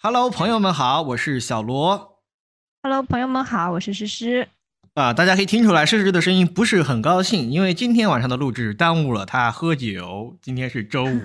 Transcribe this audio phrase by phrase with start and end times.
[0.00, 2.22] Hello，朋友们好，我是小罗。
[2.84, 4.48] Hello，朋友们好，我是诗诗。
[4.94, 10.38] 啊，大家可以听出来，诗诗的声音不是很高兴，因为今天晚上的录制耽误了他喝酒。
[10.40, 11.20] 今天是周五，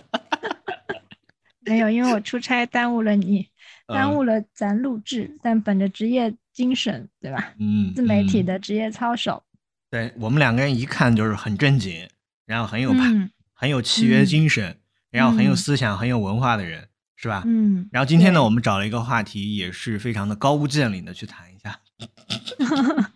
[1.60, 3.48] 没有，因为我出差耽误了你，
[3.86, 5.36] 耽误了咱录制。
[5.42, 7.52] 但本着职业精神，对吧？
[7.60, 9.42] 嗯，自媒体嗯的职业操守，
[9.90, 12.08] 对我们两个人一看就是很正经，
[12.46, 14.78] 然后很有派，嗯很有契约精神，
[15.10, 17.42] 然后很有嗯思想、很有文化的人，是吧？
[17.46, 21.80] 嗯，然后今天呢，我们找了一个话题，也是非常的高屋建瓴的去谈一下。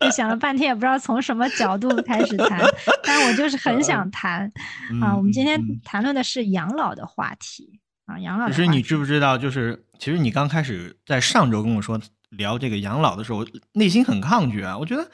[0.00, 2.60] 就想了半天，也不知道从什么角度开始谈，
[3.02, 4.52] 但我就是很想谈
[5.00, 5.16] 啊。
[5.16, 14.76] 我们今天谈论的是养老的话题啊，养老的其实你知不知道，就是其实你刚开始在上周跟我说聊这个养老的时候，内心很抗拒啊。
[14.76, 15.10] 我觉得，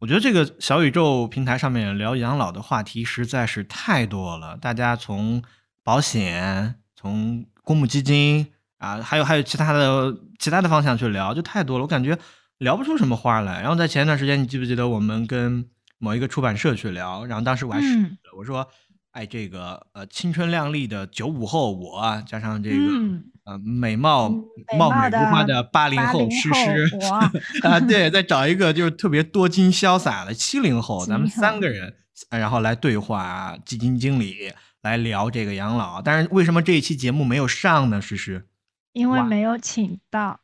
[0.00, 5.42] 我觉得这个小宇宙平台上面聊养老的话题实在是太多了，大家从
[5.86, 12.18] 保险、从公募基金啊，还有还有其他的其他的方向去聊，就太多了，我感觉
[12.58, 13.60] 聊不出什么花来。
[13.60, 15.64] 然后在前一段时间，你记不记得我们跟
[15.98, 18.66] 某一个出版社去聊，然后当时我还是、嗯我说。
[19.12, 24.28] 哎，这个呃，青春靓丽的九五后我啊，加上这个、嗯呃美貌
[24.76, 27.08] 貌美如花的八零后80诗后诗我
[27.66, 31.94] 啊，对，再找一个就是特别多金潇洒的七零后，咱们三个人，
[32.28, 34.52] 呃然后来对话基金经理，
[34.86, 36.00] 来聊这个养老。
[36.00, 38.00] 但是为什么这一期节目没有上呢？
[38.00, 38.46] 诗诗，
[38.92, 40.38] 因为没有请到，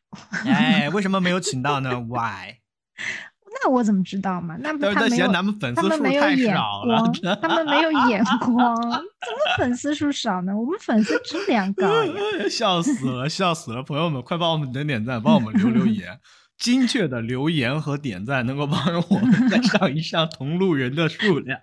[0.44, 2.56] 哎，为什么没有请到呢？Why？
[3.64, 4.56] 那我怎么知道嘛？
[4.58, 10.56] 那不他没有嫌咱们粉丝数太少了光， 他们没有眼光，怎么粉丝数少呢？
[10.56, 12.12] 我们粉丝质量高呀。
[12.50, 13.82] 笑死了，笑死了！
[13.82, 16.18] 朋友们，快帮我们点点赞，帮我们留留言，
[16.58, 21.60] 精确的留言和点赞能够帮助我们再上一上同路人的数量。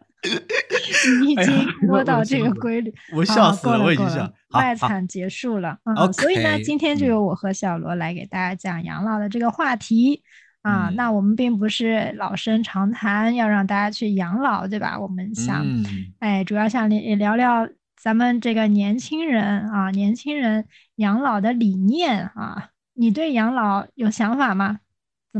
[1.21, 5.77] 你已经摸到这个规律，我笑死了，我已经笑卖惨结束了。
[5.83, 10.23] 嗯 OK，所以呢，今天就嗯由我和小罗来给大家讲养老的这个话题。
[10.61, 14.99] 啊，嗯那我们并不是老生常谈，要让大家去养老，对吧？
[14.99, 15.85] 我们想，嗯，
[16.19, 22.69] 哎，主要想聊聊聊咱们这个年轻人啊，年轻人养老的理念啊。
[22.93, 24.79] 你对养老有想法吗？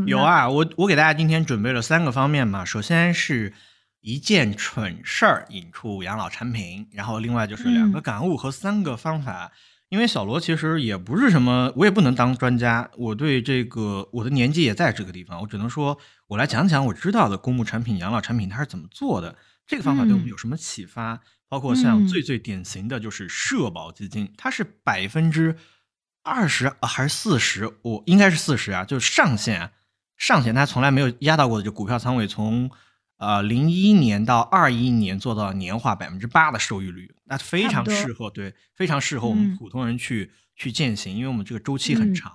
[0.06, 2.64] 有啊，我我给大家今天准备了三个方面嘛。
[2.64, 3.52] 首先是
[4.02, 9.52] 一件蠢事儿引出养老产品，然后另外就是两个嗯感悟和三个方法。
[9.90, 21.20] 因为小罗其实也不是什么，我也不能当专家，我对这个我的年纪也在这个地方，我只能说我来讲讲我知道的公募产品、养老产品它是怎么做的，这个方法对我们嗯有什么启发？
[21.48, 25.58] 包括像嗯最最典型的就是社保基金，它是百分之
[26.22, 27.68] 二十还是四十？
[27.82, 29.72] 我应该是四十啊，就是上限啊，
[30.16, 32.70] 上限它从来没有压到过的，就股票仓位从
[33.20, 42.34] 呃零一年到二一年做到年化百分之八的收益率，那非常适合对，非常适合我们嗯普通人去、去践行，因为我们这个周期很嗯长。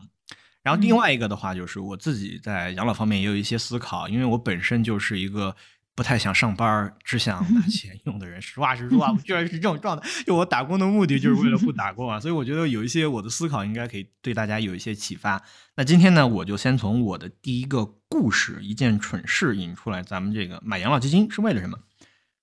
[0.62, 5.55] 然后另嗯外一个的话，就是我自己在养老方面也有一些思考，因为我本身就是一个
[5.94, 8.43] 不太想上班，只想拿钱用的人。
[8.43, 10.09] 实话实说啊，我居然是这种状态。
[10.27, 15.41] 就我打工的目的就是为了不打工啊，所以我觉得有一些我的思考应该可以对大家有一些启发。
[15.77, 21.78] 那今天呢，我就先从我的第一个故事，一件蠢事引出来，咱们这个买养老基金是为了什么？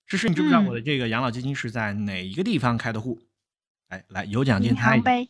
[0.06, 3.20] 诗诗，你知不知道嗯我的这个养老基金是在哪一个地方开的户？
[3.88, 5.28] 哎，来有奖金银猜呗，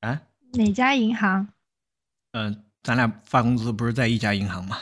[0.00, 1.48] 啊，哪家银行？
[2.32, 4.78] 嗯、咱俩发工资不是在一家银行吗？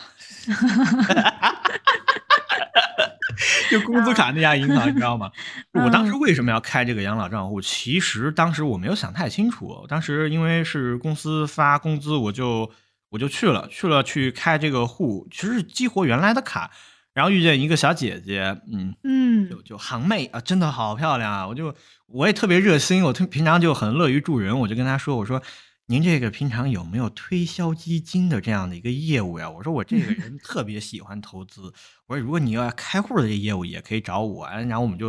[3.70, 5.30] 就工资卡那家银行，你知道吗？
[5.72, 7.60] 我当时嗯为什么要开这个养老账户？
[7.60, 9.86] 其实当时我没有想太清楚。
[9.88, 12.70] 当时因为是公司发工资，我就
[13.10, 16.70] 我就去了，去了去开这个户，其实是激活原来的卡，
[17.14, 21.46] 然后遇见一个小姐姐，嗯，嗯就就行妹啊，真的好漂亮啊！
[21.46, 21.74] 我就
[22.06, 25.40] 我也特别热心，我特平常就很乐于助人，我就跟她说，我说
[25.90, 29.50] 您这个平常有没有推销基金的这样的一个业务呀？
[29.50, 31.62] 我说我这个人特别喜欢投资，
[32.06, 35.08] 我说如果你要开户的这业务也可以找我，啊然后我们就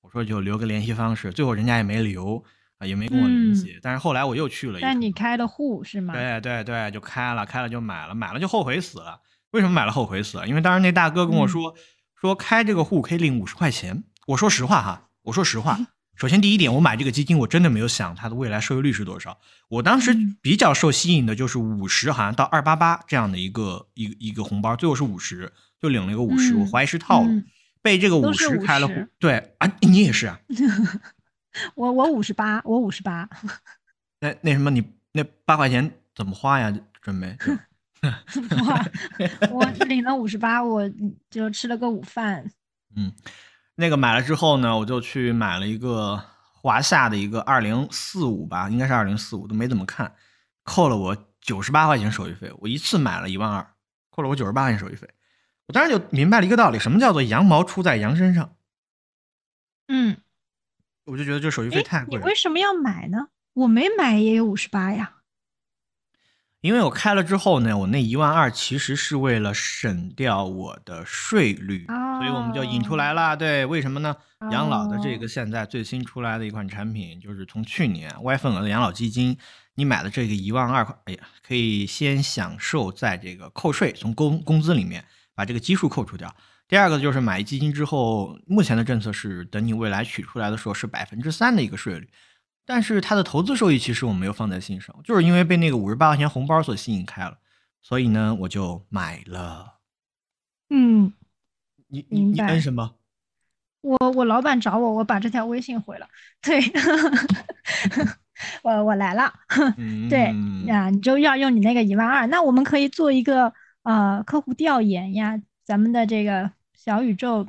[0.00, 2.42] 我说就留个联系方式，最后人家也没留
[2.78, 6.14] 啊，也没跟我联系，但是后来我又去了一趟，但你开了户是吗？
[6.14, 9.20] 对对对，就开了，开了就买了，买了就后悔死了。
[9.50, 10.48] 为什么买了后悔死了？
[10.48, 11.74] 因为当时那大哥跟我说、
[12.18, 14.04] 说开这个户可以领五十块钱。
[14.28, 15.78] 我说实话哈，我说实话。
[16.16, 19.38] 首先第一点，我买这个基金我真的没有想它的未来收益率是多少。
[19.68, 27.44] 我当时嗯比较受吸引的就是五十，好像到二八八这样的一个一个一个红包，最后是五十，就领了一个五十、嗯我怀疑是套路，嗯
[27.82, 29.08] 被这个五十开了户50。
[29.18, 30.40] 对啊，你也是啊？
[31.76, 33.28] 我我五十八，我五十八，
[34.20, 34.82] 那那什么，你
[35.12, 36.72] 那八块钱怎么花呀？
[37.02, 37.36] 准备？
[37.40, 37.52] 就
[38.64, 38.84] 哇，
[39.50, 40.90] 我领了五十八，我
[41.30, 42.50] 就吃了个午饭。
[42.96, 43.12] 嗯，
[43.76, 46.22] 那个买了之后呢，我就去买了一个
[46.52, 50.14] 华夏的一个二零四五吧，应该是二零四五，都没怎么看，
[50.62, 53.74] 扣了我九十八块钱手续费，我一次买了一万二，
[54.10, 55.08] 扣了我九十八块钱手续费，
[55.66, 58.54] 我当时就明白了一个道理，什么叫做羊毛出在羊身上，
[59.88, 60.18] 嗯，
[61.06, 62.34] 我就觉得这手续费太贵了你为。
[62.34, 63.28] 什么要买呢？
[63.54, 65.16] 我没买也有五十八呀。
[66.64, 73.36] 因为我开了之后呢，我那一万二其实是为了省掉我的税率，所以我们就引出来了。
[73.36, 74.16] 对，为什么呢？
[74.50, 79.36] 养老的这个现在最新出来的一款产品，就是从去年 Y 份额的养老基金，
[79.74, 86.34] 你买的这个一万二块，哎呀，可以先享受在这个扣税，从工工资里面把这个基数扣除掉。
[86.66, 92.08] 第二个就是买基金之后，目前的政策是等你未来取出来的时候是百分之三的一个税率。
[92.66, 97.38] 但是它的投资收益其实我没有放在心上，就是因为被那个五十八块钱红包所吸引开了，
[97.82, 99.74] 所以呢我就买了。
[100.70, 101.12] 嗯，
[101.88, 102.94] 你你你摁什么？
[103.82, 106.08] 我我老板找我，我把这条微信回了。
[106.40, 106.58] 对，
[108.64, 109.30] 我我来了。
[109.76, 110.34] 嗯，对
[110.66, 113.52] 呀，你就要用你那个一万二，那我们可以做一个
[113.82, 117.46] 呃客户调研呀，咱们的这个小宇宙，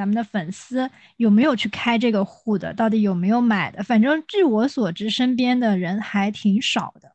[0.00, 3.82] 咱们的粉丝有没有去开这个户的，到底有没有买的？
[3.82, 7.12] 反正据我所知，身边的人还挺少的，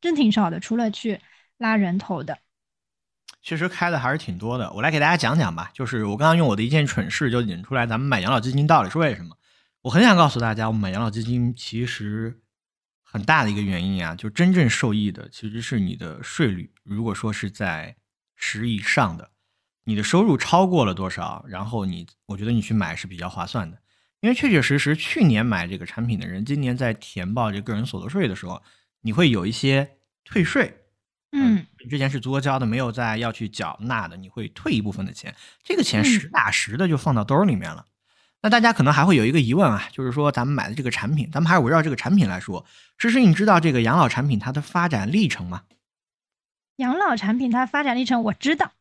[0.00, 1.20] 真挺少的，除了去
[1.58, 2.38] 拉人头的。
[3.42, 4.72] 其实开的还是挺多的。
[4.72, 9.36] 我来给大家讲讲吧，就是我刚刚用我的一件蠢事就引出来，咱们买养老基金到底是为什么？
[9.82, 12.40] 我很想告诉大家，我们买养老基金其实
[13.02, 16.72] 很大的一个原因啊，就真正受益的其实是你的税率。
[16.82, 17.94] 如果说是在
[18.36, 19.30] 十以上的，
[19.84, 23.78] 你的收入超过了多少，然后你，我觉得你去买是比较划算的，
[24.20, 28.62] 因为确确实实去年买这个产品的人，今年在填报这个个人所得税的时候，
[29.00, 30.78] 你会有一些退税。
[31.34, 35.34] 嗯，你之前是足额交的，没有再要去缴纳的，你会退一部分的钱，
[35.64, 37.86] 这个钱嗯实打实的就放到兜儿里面了。
[38.42, 42.66] 那大家可能还会有一个疑问啊，就是说咱们买的这个产品，咱们还是围绕这个产品来说。
[42.98, 45.62] 诗诗，你知道这个养老产品它的发展历程吗？
[46.76, 48.72] 养老产品它发展历程我知道，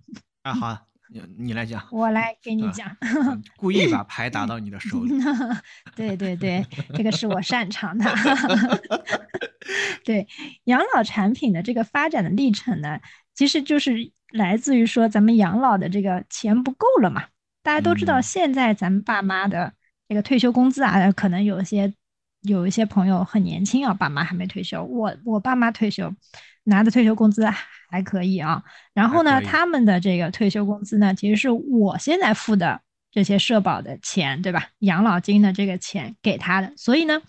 [0.41, 2.97] 啊，好，你你来讲，我来给你啊讲。
[3.01, 5.11] 嗯故意把牌打到你的手里。
[5.93, 6.65] 对对对，
[6.95, 8.05] 这个是我擅长的。
[10.05, 10.25] 对
[10.63, 12.97] 养老产品的这个发展的历程呢，
[13.35, 17.25] 其实就是来自于说咱们养老的这个钱不够了嘛。
[17.61, 19.73] 大家都知道，嗯现在咱们爸妈的
[20.07, 21.93] 这个退休工资啊，可能有些
[22.41, 24.81] 有一些朋友很年轻啊，爸妈还没退休。
[24.85, 26.11] 我我爸妈退休
[26.63, 27.45] 拿的退休工资
[27.89, 28.63] 还可以啊。
[28.93, 32.81] 然后呢，他们的这个退休工资呢，其实是我现在付的
[33.11, 34.67] 这些社保的钱，对吧？
[34.79, 37.21] 养老金的这个钱给他的，所以呢，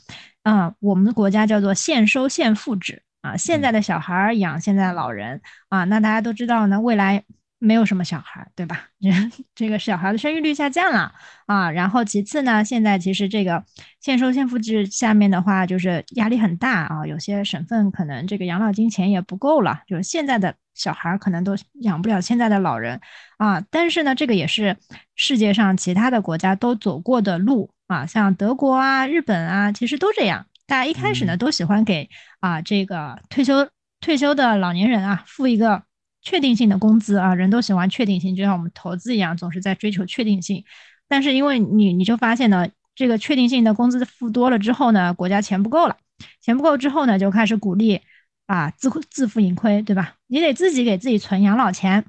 [0.42, 3.36] 啊、我们的国家叫做现收现付制啊。
[3.36, 7.24] 现在的小孩儿养现在的老人啊，那大家都知道呢，未来
[7.64, 8.88] 没有什么小孩儿，对吧？
[9.54, 11.12] 这个小孩的生育率下降了
[11.46, 11.70] 啊。
[11.70, 13.64] 然后其次呢，现在其实这个
[14.00, 17.06] 现收现付制下面的话，就是压力很大啊。
[17.06, 23.00] 有些省份可能这个养老金钱也不够了，就是现在的小孩儿可能都养不了现在的老人
[23.38, 23.62] 啊。
[23.70, 24.76] 但是呢，这个也是
[25.14, 30.46] 世界上其他的国家都走过的路啊，像德国啊、日本啊，其实都这样。
[30.66, 32.08] 大家一开始呢，嗯都喜欢给
[32.40, 33.68] 啊这个退休
[34.00, 35.82] 退休的老年人啊付一个
[36.22, 40.64] 确定性的工资啊，人都喜欢确定性，就像我们投资一样，总是在追求确定性。
[41.08, 45.96] 但是因为你你就发现呢，这个确定性的工资付多了之后呢，国家钱不够了，
[46.40, 48.00] 钱不够之后呢，就开始鼓励
[48.46, 50.14] 啊自自负盈亏，对吧？
[50.28, 52.06] 你得自己给自己存养老钱。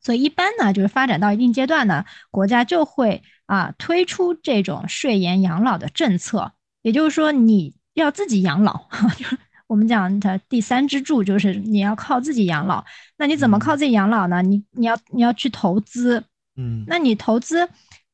[0.00, 9.38] 所以一般呢，就是发展到一定阶段呢，国家就会啊推出这种税延养老的政策，也就是说你要自己养老， 就是
[9.72, 12.84] 我们讲的第三支柱就是你要靠自己养老。
[13.16, 14.42] 那你怎么靠自己养老呢？
[14.42, 16.22] 你你要你要去投资，
[16.56, 17.66] 嗯，那你投资，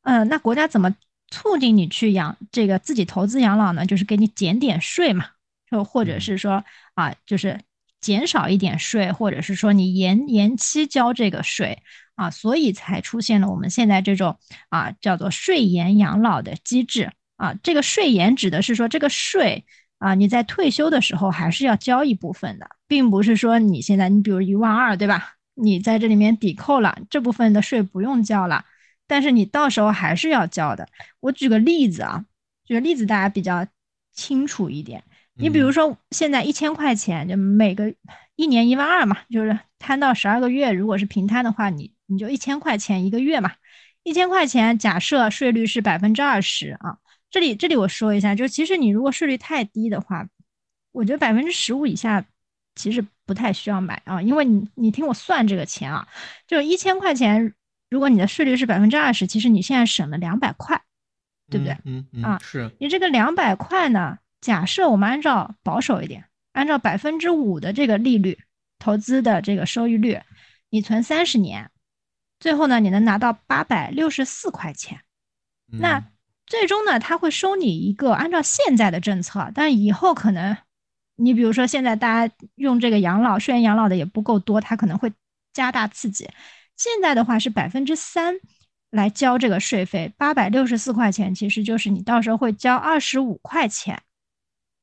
[0.02, 0.94] 呃，那国家怎么
[1.32, 3.84] 促进你去养这个自己投资养老呢？
[3.84, 5.24] 就是给你减点税嘛，
[5.68, 7.58] 就或者嗯是说啊，就是
[8.00, 11.82] 减少一点税，或者是说你延延期交这个税
[12.14, 14.38] 啊，所以才出现了我们现在这种
[14.68, 17.52] 啊叫做税延养老的机制啊。
[17.64, 19.64] 这个税延指的是说这个税
[19.98, 25.34] 啊你在退休的时候还是要交一部分的，并不是说你现在你比如一万二对吧？
[25.54, 28.64] 你在这里面抵扣了这部分的税不用交了。
[29.06, 30.86] 但是你到时候还是要交的。
[31.20, 32.24] 我举个例子啊，
[32.64, 33.66] 举个例子大家比较
[34.12, 35.02] 清楚一点。
[35.34, 37.94] 你比如嗯说现在一千块钱，就每个
[38.36, 43.52] 一年一万二嘛，就是摊到十二个月，如果是平摊的话，你你就一千块钱一个月嘛。
[44.02, 46.98] 一千块钱，假设税率是百分之二十啊。
[47.30, 50.26] 这里这里我说一下，就是其实你如果税率太低的话，
[50.92, 52.24] 我觉得百分之十五以下
[52.74, 56.08] 其实不太需要买啊，因为你你听我算这个钱啊，
[56.46, 57.54] 就一千块钱，
[57.90, 60.80] 如果你的税率是百分之二十，其实你现在省了两百块
[61.50, 61.76] 对不对？
[61.84, 68.38] 嗯嗯啊是你这个两百块呢，假设我们按照保守一点，按照百分之五的这个利率，
[68.78, 70.20] 投资的这个收益率，
[70.70, 71.70] 你存三十年，
[72.40, 75.00] 最后呢，你能拿到八百六十四块钱。
[75.66, 76.04] 那嗯
[76.48, 80.56] 最终呢，他会收你一个按照现在的政策，但以后可能，
[81.16, 85.12] 你比如说现在大家用这个养老、税前养老的也不够多，他可能会
[85.52, 86.28] 加大刺激。
[86.76, 88.34] 现在的话是百分之三
[88.90, 94.02] 来交这个税费，八百六十四块钱，其实就是你到时候会交二十五块钱。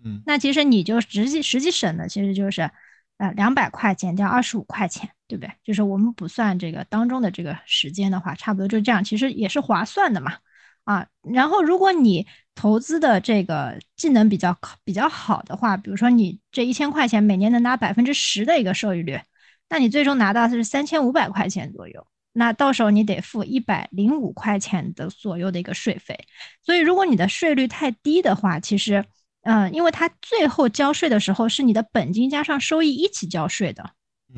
[0.03, 2.69] 嗯那其实你就实际实际省的其实就是，
[3.17, 5.51] 呃，两百块减掉二十五块钱，对不对？
[5.63, 10.37] 就是我们不算这个当中的这个时间的话，差不多就这样，其实也是划算的嘛。
[10.85, 12.25] 啊，然后如果你
[12.55, 19.19] 投资的这个技能比较比较好的话，比如说你这一千块钱每年能拿百分之十的一个收益率，
[19.67, 22.07] 那你最终拿到的是三千五百块钱左右。
[22.37, 26.17] 那到时候你得付一百零五块钱的左右的一个税费。
[26.61, 29.03] 所以如果你的税率太低的话，其实，
[29.41, 33.89] 嗯、因为它最后交税的时候是你的本金加上收益一起交税的，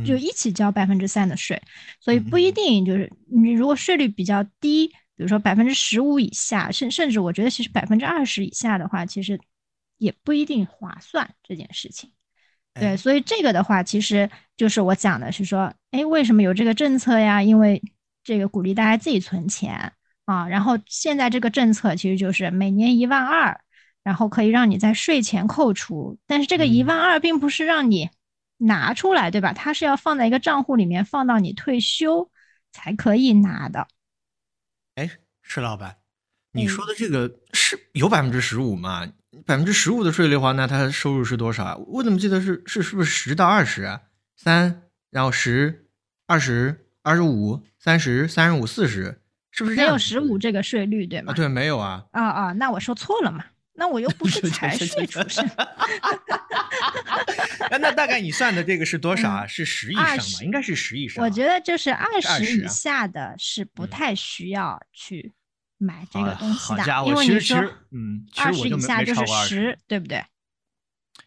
[0.06, 1.62] 就嗯一起交百分之三的税，
[2.00, 9.40] 所以嗯不一定就是你如果税率比较低，比如说百分之十五以下，甚甚至我觉得其实百分之二十以下的话，其实
[9.98, 12.12] 也不一定划算这件事情。
[12.74, 17.42] 对，哎所以这个的话，其实就是我讲的是说，哎，为什么有这个政策呀？
[17.42, 17.82] 因为
[18.24, 19.92] 这个鼓励大家自己存钱
[20.26, 20.48] 啊。
[20.48, 23.60] 然后现在这个政策其实就是每年一万二，
[24.04, 28.12] 然后可以让你在税前扣除，但是这个一嗯万二并不是让你
[28.58, 29.54] 拿出来，对吧？
[29.54, 32.30] 它是要放在一个账户里面，放到你退休
[32.72, 33.88] 才可以拿的。
[34.98, 35.12] 哎，
[35.44, 35.98] 石老板，
[36.54, 39.08] 你嗯说的这个是有百分之十五吗？
[39.46, 41.76] 百分之十五的税率的话，那他收入是多少啊？
[41.76, 44.02] 我怎么记得是是是不是十到二十啊？
[44.36, 45.86] 三，然后十、
[46.26, 49.92] 二十、二十五、三十、三十五、四十，是不是这样？
[49.92, 51.32] 没有十五这个税率，对吗？
[51.32, 52.04] 啊，对，没有啊。
[52.14, 53.46] 啊啊，那我说错了嘛？
[53.80, 55.48] 那我又不是 财税出身。
[57.70, 59.46] 那那大概你算的这个是多少啊？
[59.46, 60.24] 嗯是十以上吧？
[60.42, 61.24] 应该是十以上。
[61.24, 65.34] 我觉得就是二十以啊下的是不嗯太需要去
[65.78, 70.26] 买这个东西的，因为你说其实嗯，二十以下就是十，对不对？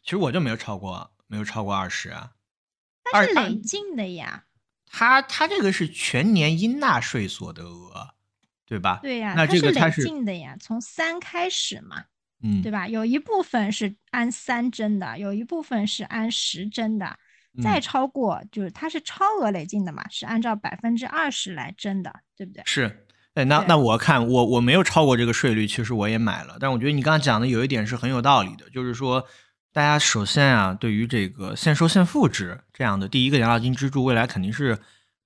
[0.02, 2.32] 其实我就没有超过，没有超过二十啊。
[3.12, 4.44] 二它是累进的呀，
[4.86, 8.14] 它它这个是全年应纳税所得额，
[8.66, 8.98] 对吧？
[9.02, 12.04] 对呀，那它累这个它是进的呀，从三开始嘛，
[12.42, 12.88] 嗯，对吧？
[12.88, 17.16] 有一部分是按三征的，有一部分是按十征的，
[17.62, 22.62] 再嗯超过就是它是超额累进的嘛，是按照百分之二十来征的，对不对？
[22.66, 23.06] 是。
[23.34, 29.24] 哎，那那我看我我没有超过这个税率，其实我也买了，但我觉得你刚刚讲的有一点是很有道理的，就是说，
[29.72, 34.76] 大家首先啊，对于这个现收现付制这样的第一个养老金支柱，未来肯定是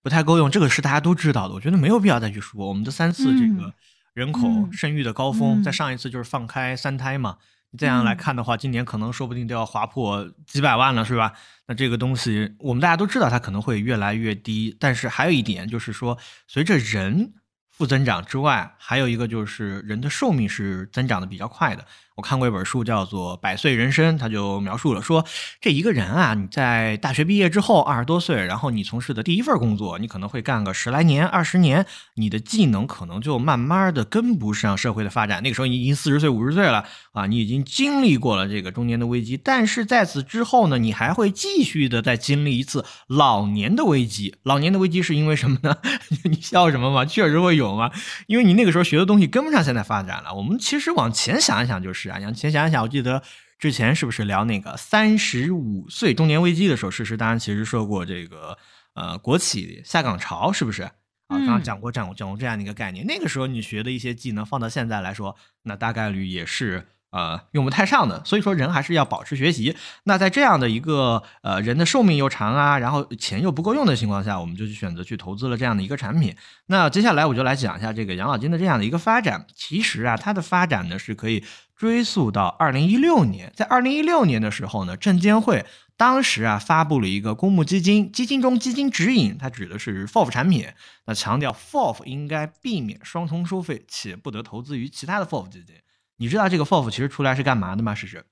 [0.03, 2.69] 不太够用，这个是大家都知道的，我觉得没有必要再去说。
[2.69, 3.73] 我们的三次这个嗯
[4.15, 7.37] 人口嗯生育的高峰，在嗯上一次就是放开三胎嘛，
[7.71, 11.33] 你这样来嗯看的话，今年可能说不定都要划破几百万了，是吧？
[11.67, 14.77] 那这个东西我们大家都知道，它可能会越来越低。
[14.79, 16.17] 但是还有一点就是说，
[16.47, 17.33] 随着人
[17.69, 21.85] 负增长之外，还有一个就是人的寿命是增长的比较快的。
[22.17, 25.25] 我看过一本书叫做《百岁人生》，他就描述了说，
[25.61, 35.43] 这一个人啊，你在大学毕业之后二十多岁，然后你从事的第一份工作，你可能会干个十来年、二十年，你的技能可能就慢慢的跟不上社会的发展。
[35.43, 44.37] 那个时候你已经四十岁、五十岁了啊，你已经经历过了这个中年的危机，但是在此之后呢，你还会继续的再经历一次老年的危机。
[44.45, 45.77] 老年的危机是因为什么呢？
[46.31, 47.05] 你笑什么嘛？
[47.05, 47.91] 确实会有嘛，
[48.29, 50.33] 因为你那个时候学的东西跟不上现在发展了。
[50.33, 53.23] 我们其实往前想一想就是啊，你先想一想，我记得
[53.59, 58.57] 之前是不是聊那个三十五岁中年危机的时候，事实当然其实说过这个
[58.95, 60.83] 呃国企下岗潮是不是？
[60.83, 60.93] 啊，
[61.29, 63.07] 刚刚嗯讲过讲过讲过这样的一个概念。
[63.07, 68.21] 那个时候你学的一些技能放到现在来说，那大概率也是呃用不太上的。
[68.25, 69.77] 所以说人还是要保持学习。
[70.03, 76.35] 那在这样的一个呃人的寿命又长啊，然后钱又不够用的情况下，我们就去选择去投资了这样的一个产品。
[76.67, 79.47] 那接下来我就来讲一下这个养老金的这样的一个发展。
[79.55, 81.45] 其实啊，它的发展呢是可以
[81.77, 85.65] 追溯到二零一六年，在二零一六年的时候呢，证监会
[85.97, 90.67] 当时啊发布了一个公募基金，基金中基金指引，它指的是 FOF 产品，
[91.07, 95.77] 那强调 FOF 应该避免双重收费，且不得投资于其他的 FOF 基金。
[96.17, 97.95] 你知道这个 FOF 其实出来是干嘛的吗？
[97.95, 98.25] 试试。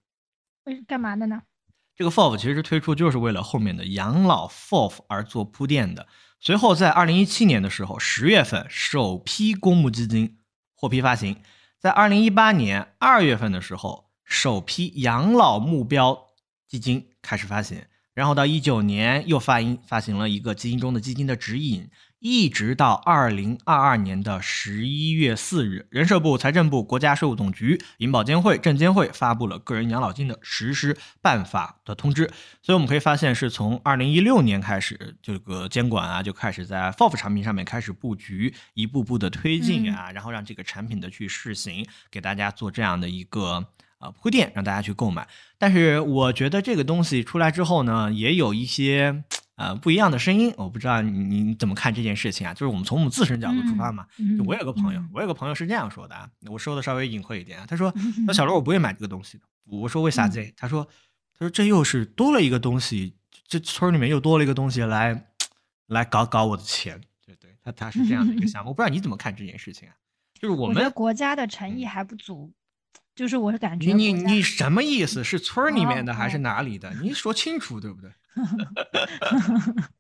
[0.65, 1.43] 为干嘛的呢？
[1.97, 6.07] 这个 FOF 其实推出就是为了后面的养老 FOF 而做铺垫的。
[6.41, 10.39] 随后在二零一七年的时候，十月份首批公募基金
[10.75, 11.35] 获批发行；
[11.79, 16.29] 在二零一八年二月份的时候，首批养老目标
[16.67, 17.81] 基金开始发行；
[18.15, 21.91] 然后到一九年又发行发行了一个基金中的基金的指引。
[22.23, 32.31] 一直到二零二二年的十一月四日，人社部、财政部、国家税务总局、银保监会、证监会发布了个人养老金的实施办法的通知。
[32.62, 43.67] 所以我们可以发现，是从二零一六年开始，这个监管啊就开始在 FOF 产品上面开始布局，一步步的推进啊，然后让这个产品的去试行，给大家做这样的一个
[43.99, 45.26] 呃铺垫，让大家去购买。
[45.59, 49.25] 但是我觉得这个东西出来之后呢，也有一些。
[49.56, 52.54] 呃，不一样的声音，我不知道你你怎么看这件事情啊？
[52.54, 54.06] 就是我们从我们自身角度出发嘛。
[54.37, 57.66] 就我有个朋友，我有个朋友是这样说的啊，我说的稍微隐晦一点啊。
[57.68, 57.92] 他说
[58.26, 60.85] ：“那小罗，我不会买这个东西的。”我说：“为啥子？”他说
[61.38, 63.14] ：“他说这又是多了一个东西，
[63.47, 65.32] 这村里面又多了一个东西来
[65.87, 68.68] 来搞搞我的钱。”对对，他他是这样的一个想法。
[68.68, 69.94] 我不知道你怎么看这件事情啊？
[70.35, 72.52] 就是我们国家的诚意还不足，
[73.14, 75.23] 就是我是感觉你你你什么意思？
[75.23, 76.92] 是村里面的还是哪里的？
[77.02, 78.11] 你说清楚，对不对？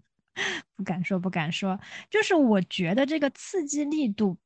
[0.74, 1.78] 不敢说，不敢说，
[2.10, 4.38] 就是我觉得这个刺激力度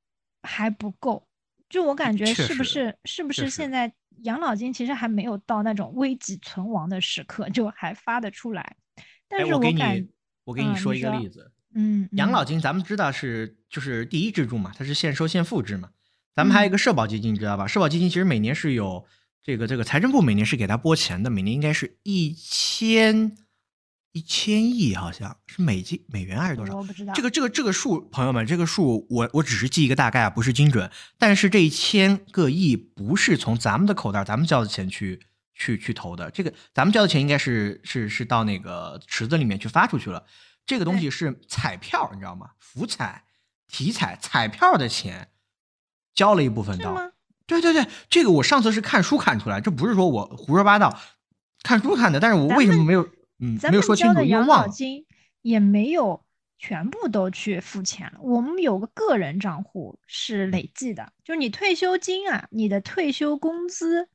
[0.42, 1.26] 还不够。
[1.68, 3.92] 就我感觉，是不是是不是现在
[4.22, 8.76] 养老金其实还没有到那种危急存亡的时刻，就还发得出来？
[9.28, 10.08] 但是我给你，
[10.44, 11.52] 我给你说一个例子。
[11.74, 15.90] 嗯，养老金咱们知道是就是第一支柱嘛，它是现收现付制嘛。
[16.36, 17.66] 咱们还有一个社保基金，你知道吧？
[17.66, 19.04] 社保基金其实每年是有
[19.42, 23.36] 这个这个财政部每年是给他拨钱的，每年应该是一千。
[24.12, 26.74] 一千亿好像是美金美元还是多少？
[26.76, 27.12] 我不知道。
[27.12, 30.90] 这个这个这个数，朋友们，这个数我我只是记一个大概啊，不是精准。
[31.18, 35.20] 但是这一千个亿不是从咱们的口袋，咱们交的钱去
[35.54, 36.30] 去去投的。
[36.30, 40.24] 这个咱们交的钱应该是是是到那个池子里面去发出去了。
[40.64, 42.52] 这个东西是彩票，你知道吗？
[42.58, 43.24] 福彩、
[43.68, 45.28] 体彩、彩票的钱
[46.16, 47.12] 交了一部分到。
[47.46, 50.98] 对对对，这个我上次是看书看出来，这不是说我胡说八道，
[51.62, 52.18] 看书看的。
[52.18, 53.08] 但是我为什么没有？
[53.38, 55.06] 嗯，咱们交的养老金
[55.42, 56.24] 也没有
[56.58, 58.18] 全部都去付钱了。
[58.20, 64.08] 我们有个个人账户是累计的，就是你退休金啊，你的退休工资，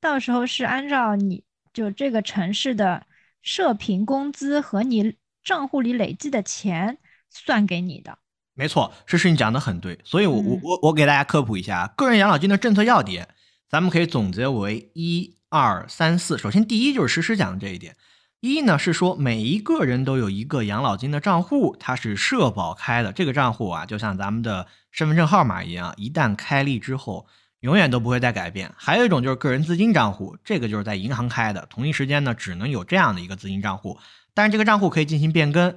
[0.00, 3.06] 到时候是按照你就这个城市的
[3.42, 6.98] 社平工资和你账户里累计的钱
[7.30, 8.18] 算给你的。
[8.54, 13.28] 没错，诗诗你讲的很对，所以我我我我给大家科普一下个人养老金的政策要点，
[13.68, 16.36] 咱们可以总结为一二三四。
[16.36, 17.96] 首先，第一就是诗诗讲的这一点。
[18.40, 23.12] 一呢是说每一个人都有一个养老金的账户，它是社保开的。
[23.12, 27.26] 这个账户啊，就像咱们的身份证号码一样，一旦开立之后，
[27.60, 28.70] 永远都不会再改变。
[28.76, 33.98] 还有一种就是个人资金账户，这个就是在银行开的，同一时间呢只能有这样的一个资金账户，
[34.34, 35.74] 但是这个账户可以进行变更。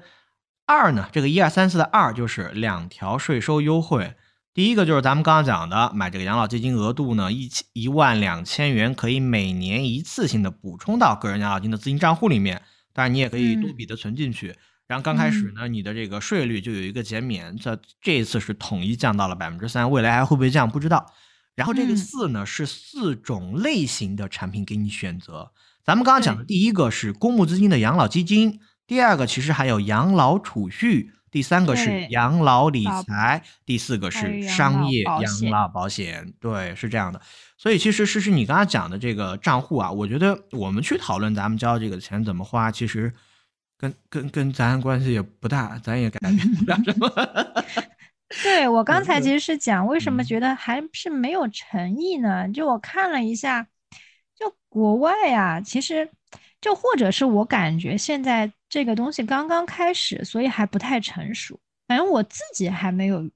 [0.65, 4.15] 二呢，这个一二三四的二就是两条税收优惠。
[4.53, 12.61] 第一个就是咱们刚刚讲的，买这个养老基金额度呢，一千一万两千元，可以每年一次性的补充到个人养老金的资金账户里面。
[12.93, 14.55] 当然，你也可以多笔的存进去。
[14.87, 21.05] 然后刚开始呢，你的这个税率就有一个减免，这这一次是统一降到了百分之三，未来还会不会降不知道。
[21.55, 25.51] 然后这个四呢，是四种类型的产品给你选择。
[25.83, 31.11] 咱们刚刚讲的第一个是公募资金的养老基金，第二个其实还有养老储蓄。
[31.31, 37.19] 第三个是养老理财，第四个是商业养老保险，对，是这样的。
[37.57, 43.13] 所以其实诗诗你刚才讲的这个账户啊，我觉得我们去讨论咱们交这个钱怎么花，其实
[43.77, 47.09] 跟跟跟咱关系也不大，咱也改变不了什么。
[48.41, 52.47] 对我刚才其实是讲为什么觉得还是没有诚意呢？
[52.47, 53.67] 就我看了一下，
[54.39, 56.09] 就国外啊，其实。
[56.61, 61.57] 就或者是我感觉现在这个东西刚刚开始，所以还不太成熟。
[61.87, 63.31] 反正我自己还没有，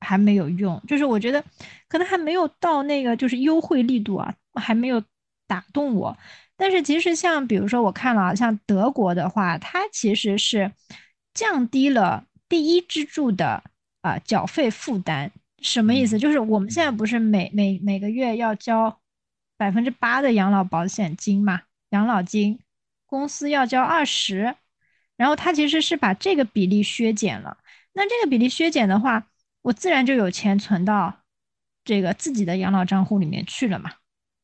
[0.00, 0.82] 还没有用。
[0.88, 1.40] 就是我觉得
[1.88, 5.00] 可能还没有到那个就是优惠力度啊，还没有
[5.46, 6.18] 打动我。
[6.56, 10.72] 但是其实像比如说我看了像德国的话，它其实是
[11.32, 13.62] 降低了第一支柱的
[14.00, 15.30] 啊缴费负担。
[15.60, 16.18] 什么意思？
[16.18, 18.98] 就是我们现在不是每每每个月要交
[19.56, 21.62] 百分之八的养老保险金嘛？
[21.90, 22.58] 养老金，
[23.06, 24.56] 公司要交二十，
[25.22, 27.56] 然后他其实是把这个比例削减了。
[27.92, 29.24] 那这个比例削减的话，
[29.62, 31.20] 我自然就有钱存到
[31.84, 33.92] 这个自己的养老账户里面去了嘛。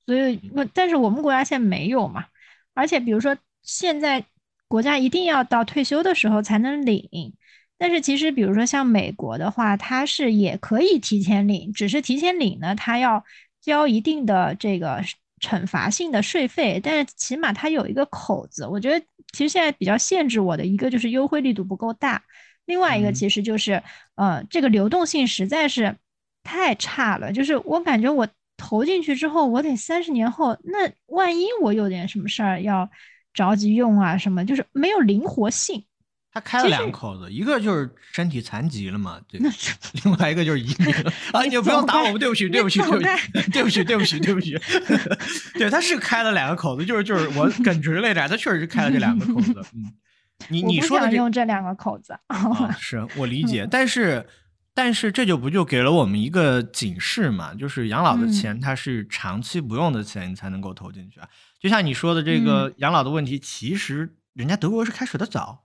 [0.07, 0.41] 所以，
[0.73, 2.27] 但是我们国家现在没有嘛。
[2.75, 4.25] 而且，比如说现在
[4.69, 7.35] 国家一定要到退休的时候才能领，
[7.77, 13.25] 但是其实，比如说像美国的话，它是也可以提前领，只是提前领呢，它要
[13.61, 15.03] 交一定的这个。
[15.41, 18.67] 惩罚性的税费，但是起码它有一个口子。
[18.67, 22.23] 我觉得其实现在比较限制我的一个就是优惠力度不够大，
[22.67, 23.83] 另外一个其实就是
[24.17, 25.97] 呃这个流动性实在是
[26.43, 27.33] 太差了。
[27.33, 32.89] 就是我感觉我投进去之后，我得三十年后，那万一我有点什么事儿要
[33.33, 35.85] 着急用啊什么，就是没有灵活性。
[36.39, 39.41] 他开了两个口子，一个就是身体残疾了嘛，对，
[40.05, 40.95] 另外一个就是移民
[41.33, 44.57] 啊，你不用打我们，对不起，对不起，对不起，对不起，对不起，对不起，
[45.55, 49.93] 对，他是开了两个口子，就是就是我耿直了一点，他确实是开了这两个口子，嗯，
[50.49, 52.17] 你你说的用这两个口子，
[52.79, 54.25] 是我理解，但是
[54.75, 65.65] 但是这就不就给了我们一个警示嘛，就是养老的钱它是长期不用的钱，你才能够投进去啊，就像你说的这个养老的问题，其实人家德国是开始的早。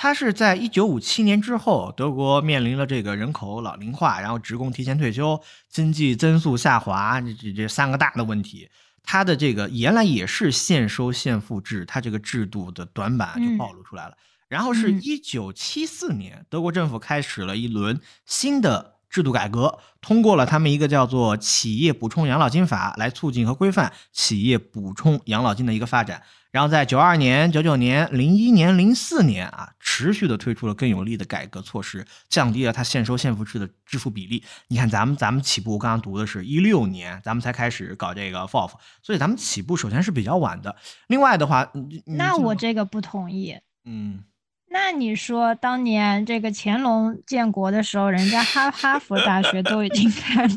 [0.00, 8.70] 他是在一九五七年之后，德国面临了这个人口老龄化，然后职工提前退休，经济增速下滑，这这这三个大的问题，
[9.02, 14.16] 它的这个原来也是现收现付制，它这个制度的短板就暴露出来了。
[14.46, 26.22] 然后是一九七四年，德国政府开始了一轮新的制度改革，通过了他们一个叫做《企业补充养老金法》，来促进和规范企业补充养老金的一个发展。
[26.50, 34.42] 然后在九二年、九九年、零一年、零四年啊，持续的推出了更有力的改革措施，降低了它现收现付制的支付比例。
[34.68, 40.74] 你看，咱们咱们起步，我刚刚读的是一六年，咱们才开始搞这个 FOF，所以咱们起步首先是比较晚的。
[41.08, 41.70] 另外的话，
[42.06, 43.56] 那我这个不同意。
[43.84, 44.24] 嗯。
[44.70, 50.50] 那你说，当年这个乾隆建国的时候，人家哈哈佛大学都已经 开了，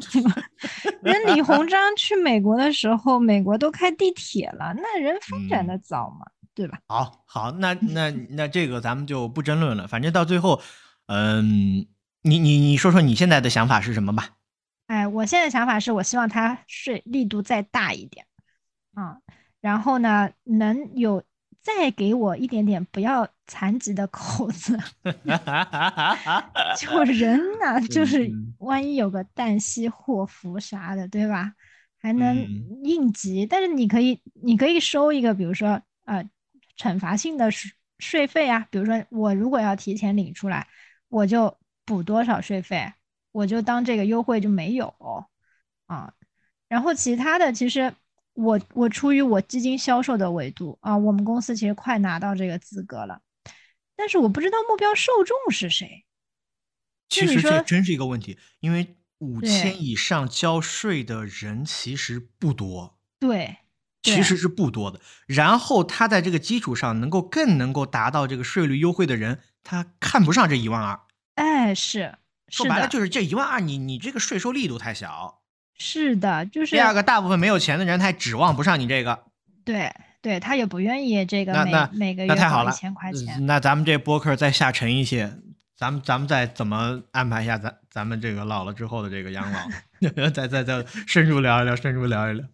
[1.02, 6.80] 人李鸿章去美国的时候，美国都开地铁了，那人发展的早嘛，对吧？
[6.88, 9.88] 好，好，那那那这个咱们就不争论了。
[9.88, 10.62] 反正到最后，
[11.08, 11.88] 嗯，
[12.21, 14.30] 你你你说说你现在的想法是什么吧？
[14.88, 18.26] 哎，我现在想法是我希望他税力度再大一点，
[18.93, 19.19] 啊，
[19.62, 21.24] 然后呢，能有。
[21.63, 24.76] 再给我一点点不要残疾的口子，
[26.76, 31.54] 就人呢，就是万一有个旦夕祸福啥的，对吧？
[32.00, 32.36] 还能
[32.84, 33.45] 应急。
[33.45, 36.28] 但是你可以，你可以收一个，比如说呃，
[36.78, 40.67] 惩罚性的税税费啊，比如说我如果要提前领出来，
[41.10, 42.91] 我就补多少税费，
[43.32, 44.95] 我就当这个优惠就没有
[45.86, 46.12] 啊。
[46.67, 47.93] 然后其他的其实。
[48.41, 53.21] 我我出于我基金销售的维度啊，我们公司其实快拿到这个资格了，
[53.95, 56.06] 但是我不知道目标受众是谁。
[57.10, 62.97] 其实这真是一个问题，因为五千以上交税的人其实不多。
[63.19, 63.58] 对，
[64.01, 65.01] 其实是不多的。
[65.27, 71.01] 然后他在这个基础上能够更能够达到这个税率优惠的人，他看不上这一万二。
[71.36, 75.40] 哎，是，说白了就是这一万二，你你这个税收力度太小。
[75.77, 79.23] 是的，就是第二个，大部分没有钱的人，他指望不上你这个。
[79.65, 83.45] 对，对他也不愿意这个每每个月一千块钱。
[83.45, 85.34] 那咱们这播客再下沉一些，
[85.75, 89.60] 咱们咱们再怎么安排一下咱咱们这个老了之后的这个养老，
[90.29, 92.45] 再再再深入聊一聊，深入聊一聊。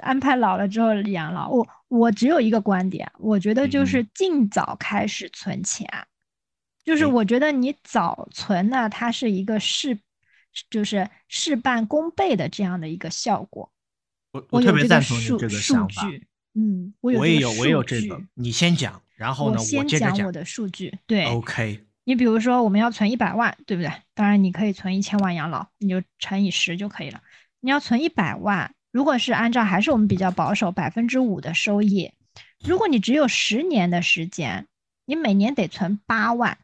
[0.00, 5.88] 安排老了之后养老，我我只有一个观点，我觉得就是尽早开始存钱，
[6.84, 9.96] 就是我觉得你早存呢，它是一个事。
[10.70, 13.70] 就是事半功倍的这样的一个效果，
[14.32, 16.10] 我我特别赞同你这个想法。
[16.54, 20.98] 嗯，我有也有我有这个，你先讲，然后呢，我先讲我的数据。
[21.06, 21.86] 对，OK。
[22.04, 23.92] 你比如说，我们要存一百万，对不对？
[24.14, 27.22] 当然，你可以存一千万养老，你就乘以十就可以了。
[27.60, 32.10] 你要存一百万，如果是按照还是我们比较保守百分之五的收益，
[32.64, 34.66] 如果你只有十年的时间，
[35.04, 36.58] 你每年得存八万，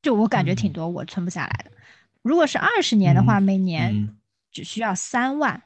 [0.00, 1.72] 就我感觉挺多，我存不下来的。
[2.24, 4.16] 如果是二十年的话，每年
[4.50, 5.62] 只需要三万，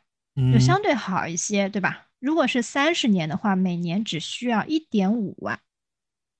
[0.53, 2.09] 就相对好一些，对吧？
[2.19, 5.61] 如果是三十年的话，每年只需要一点五万。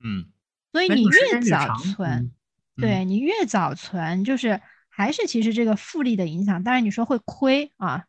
[0.01, 0.27] 嗯，
[0.73, 2.33] 所以你越早存，
[2.75, 6.65] 对你越早存，就是还是其实这个复利的影响。
[6.65, 8.05] 当然你说会亏啊，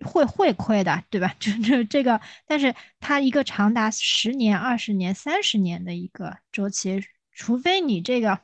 [0.00, 1.32] 会会亏的，对吧？
[1.38, 8.40] 就就这个，但是它一个长达十年、二十年、三十年的一个周期，除非你这个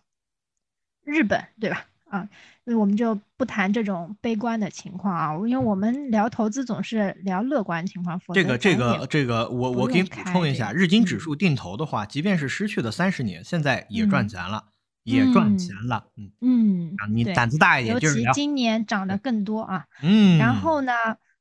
[1.03, 1.89] 日本，对吧？
[2.05, 2.29] 啊。
[2.69, 8.21] 那我们就不谈这种悲观的情况啊，因为我们聊投资总是聊乐观情况。
[8.35, 14.65] 这个这个这个，我我给你补充一下，日经指数定投的话，即便是失去了三十年，现在也赚钱了，
[15.05, 16.09] 也赚钱了。
[16.17, 19.87] 嗯嗯，你胆子大一点，尤其今年涨得更多啊。
[20.03, 20.93] 嗯，然后呢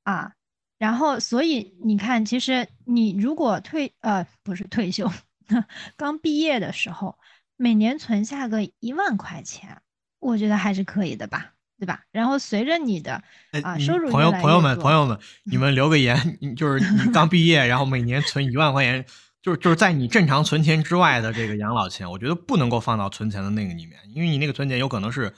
[0.03, 0.31] 啊，
[0.77, 5.11] 然后所以你看，其实你如果退呃不是退休，
[5.97, 7.17] 刚毕业的时候，
[7.57, 9.81] 每年存下个一万块钱。
[10.25, 12.03] 我觉得还是可以的吧，对吧？
[12.11, 13.21] 然后随着你的
[13.63, 16.17] 啊收入朋友朋友们朋友们，你们留个言，
[16.55, 19.05] 就是你刚毕业，然后每年存一万块钱，
[19.41, 25.33] 就是就是在你正常存钱之外的这个养老钱，我觉得不能够放到存钱的那个里面，因为你那个存钱有可能是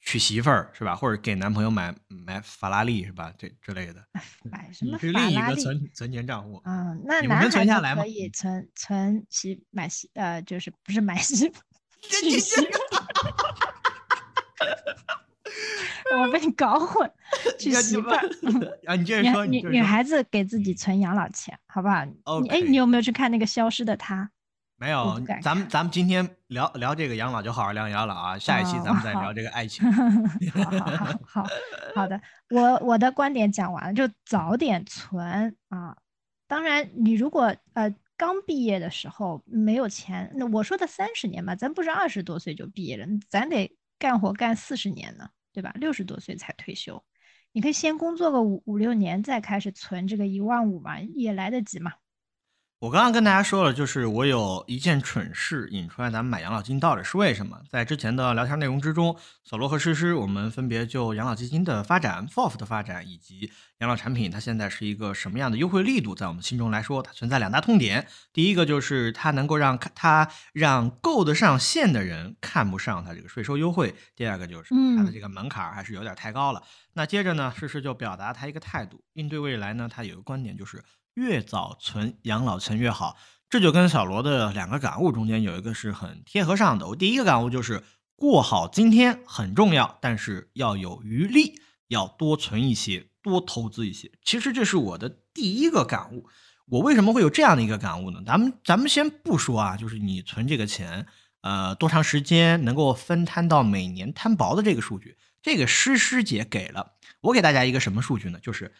[0.00, 0.96] 娶媳妇儿是吧？
[0.96, 3.32] 或者给男朋友买买法拉利是吧？
[3.38, 4.04] 这之类的，
[4.50, 5.54] 买什么你是另一法拉利？
[5.56, 6.60] 个存存钱账户。
[6.64, 11.54] 嗯，那你们存下来吗可以存存媳买媳呃，就是不是买媳妇
[12.00, 12.72] 娶媳妇，
[16.22, 17.10] 我被你搞混，
[17.58, 18.20] 娶你看媳妇儿。
[18.86, 22.04] 啊，你接着说，女女孩子给自己存养老钱，好不好？
[22.42, 24.24] 你哎你有没有去看那个《消失的她》？
[24.76, 28.36] 没有咱们咱们今天聊聊这个养老，就好好聊养老啊。
[28.36, 29.90] 下一期哦咱们再聊这个爱情。
[29.92, 30.04] 好
[30.64, 31.46] 好好好
[31.94, 32.20] 好的，
[32.50, 35.96] 我我的观点讲完了，就早点存啊。
[36.48, 45.72] 当然，你如果呃刚毕业的时候没有钱，那我说的三十年嘛，咱不是二十多岁就毕业了，咱得干活干四十年呢，对吧？
[45.76, 47.04] 六十多岁才退休，
[47.52, 51.92] 你可以先工作个五五六年，再开始存这个一万五嘛，也来得及嘛。
[52.82, 57.56] 我刚刚跟大家说了，就是我有一件蠢事引出来，咱们买养老金到底是为什么？
[57.70, 68.08] 在之前的聊天内容之中，小罗和诗诗我们分别就养老基金的发展、FOF 的发展以及养老产品它现在是一个什么样的优惠力度，在我们心中来说，它存在两大痛点。
[68.32, 76.60] 第一个就是它能够让它让够得上线的人看不上它这个税收优惠；第二个就是它的嗯这个门槛儿还是有点太高了。
[76.94, 80.82] 那接着呢，诗诗就表达他一个态度，应对未来呢，他有个观点就是
[81.14, 83.16] 越早存养老钱越好。
[83.48, 86.88] 这就跟小罗的两个感悟中间有一个是很贴合上的。
[86.88, 87.82] 我第一个感悟就是
[88.16, 94.10] 过好今天很重要，但是要有余力，要多存一些，多投资一些。
[94.24, 96.26] 其实这是我的第一个感悟。
[96.66, 98.22] 我为什么会有这样的一个感悟呢？
[98.24, 101.06] 咱们咱们先不说啊，就是你存这个钱，
[101.42, 108.38] 呃，多长时间能够分摊到每年摊薄的这个数据，这个诗诗姐给了我给大家一个什么数据呢？
[108.40, 108.72] 就是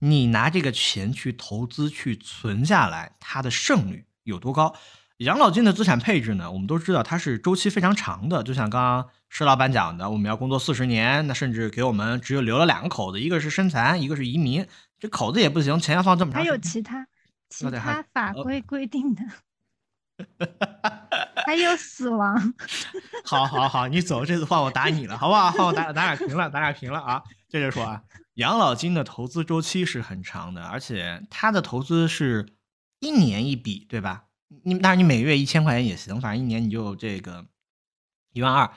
[0.00, 4.74] 你拿这个钱去投资去存下来，它的胜率有多高？
[5.18, 14.66] 养老金的资产配置呢，我们都知道它是周期非常长的，就像刚刚施老板讲的，我们要工作四十年，那甚至给我们只有留了两个口子，一个是身残，一个是移民，
[14.98, 16.56] 这口子也不行，钱要放这么长还有。
[16.56, 17.06] 其他
[17.50, 19.22] 其他法呃规规定的，
[21.44, 22.54] 还有死亡。
[23.22, 25.50] 好好好，你走，这次换我打你了，好不好？
[25.50, 27.22] 换我打打俩平了，打俩平了啊！
[27.48, 28.02] 接着说啊，
[28.34, 32.54] 养老金的投资周期是很长的，而且它的投资是
[33.00, 34.26] 一年一笔，对吧？
[34.64, 37.46] 你当然你每个月一千块钱也行，反正一年你就这个
[38.32, 38.72] 一万二，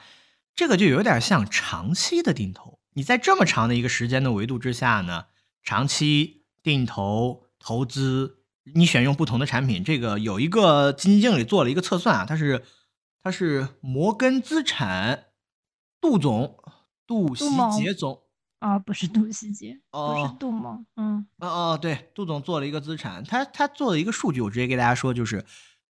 [0.56, 2.80] 这个就有点像长期的定投。
[2.94, 5.26] 你在这么长的一个时间的维度之下呢，
[5.64, 8.44] 长期定投投资，
[8.76, 12.64] 你选用不同的产品，这个有一个基金经理做了一个测算啊，他是
[13.24, 15.28] 他是摩根资产
[16.00, 16.58] 杜总
[17.08, 18.23] 杜希杰总，
[18.64, 25.44] 哦，不是杜希杰，不是哦杜蒙，嗯哦哦，对，杜总做了一个资产，他他做了一个数据，我直接给大家说，就是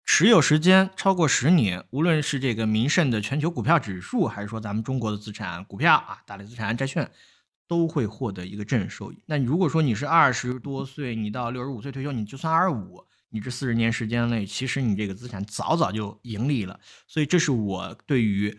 [0.03, 7.11] 持有时间超过十年，无论是这个民盛的全球股票指数，还是说咱们中国的资产股票啊、大类资产、债券，
[7.67, 9.21] 都会获得一个正收益。
[9.27, 16.79] 那如果说你是二十多岁，你到六十五岁退休，你就算二十五，你这四十年时间内，其实你这个资产早早就盈利了。
[17.05, 18.57] 所以这是我对于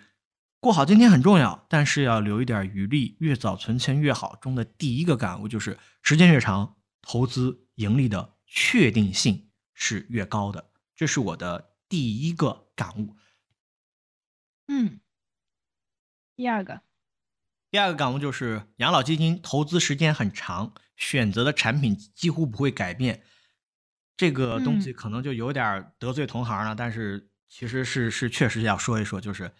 [0.64, 10.70] 过好今天很重要，但是要留一点余力，越早存钱越好中的第一个感悟就是，时间越长，投资盈利的确定性是越高的。
[10.96, 13.14] 这是我的第一个感悟。
[14.68, 15.00] 嗯。
[16.34, 16.80] 第二个，
[17.70, 23.22] 第二个感悟就是，养老基金投资时间很长，选择的产品几乎不会改变。
[24.16, 29.52] 这个东西可能就有点得罪同行了，但是其实是是确实要说一说，就是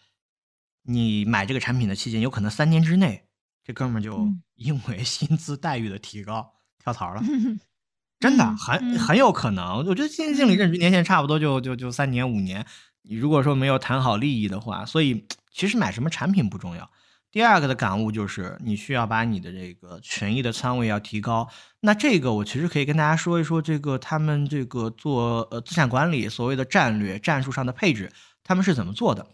[0.85, 3.25] 你买这个产品的期间，有可能三年之内，
[3.64, 7.23] 这哥们儿就嗯因为 薪资待遇的提高跳槽了。
[8.20, 9.77] 真的嗯很嗯很有可能。
[9.79, 12.64] 我觉得基金经理任职年限差不多就就就三年五年。
[13.03, 16.90] 你如果说没有谈好利益的话，所以其实买什么产品不重要。
[17.31, 21.49] 第二个的感悟就是，你需要把你的这个权益的仓位要提高。
[21.81, 28.11] 那这个我其实可以跟大家说一说，这个他们这个做呃资产管理所谓的战略战术上的配置，
[28.44, 29.27] 他们是怎么做的？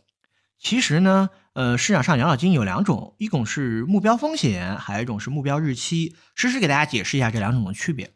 [0.62, 6.14] 其实呢，呃，市场上养老金有两种，一种是目标风险，还有一种是目标日期。
[6.34, 8.12] 实时给大家解释一下这两种的区别。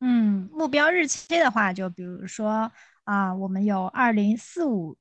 [0.00, 2.70] 嗯，目标日期的话，就比如说
[3.02, 4.96] 啊，我们有二零四五、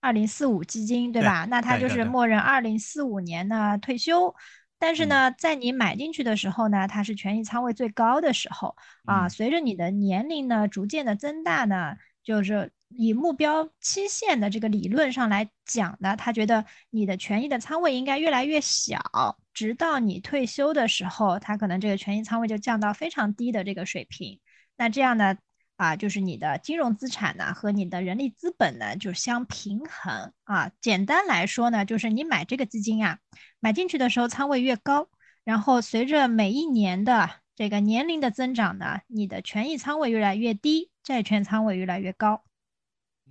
[0.00, 1.46] 二零四五基金，对对吧？
[1.48, 4.34] 那它就是默认二零四五年呢退休。
[4.80, 9.26] 但是嗯呢，在你买进去的时候呢，它是权益仓位最高的时候啊。
[9.26, 24.40] 嗯随着你的年龄呢逐渐的增大呢，就是以目标期限的这个理论上来讲呢，他觉得你的权益的仓位应该越来越小，直到你退休的时候，他可能这个权益仓位就降到非常低的这个水平。
[24.76, 25.36] 那这样呢，
[25.76, 30.70] 啊，就是你的金融资产呢和你的人力资本呢就相平衡啊。
[30.80, 33.18] 简单来说呢，就是你买这个基金啊，
[33.60, 35.08] 买进去的时候仓位越高，
[35.44, 42.44] 然后随着每一年的这个年龄的增长呢，你的权益仓位越来越低，债券仓位越来越高。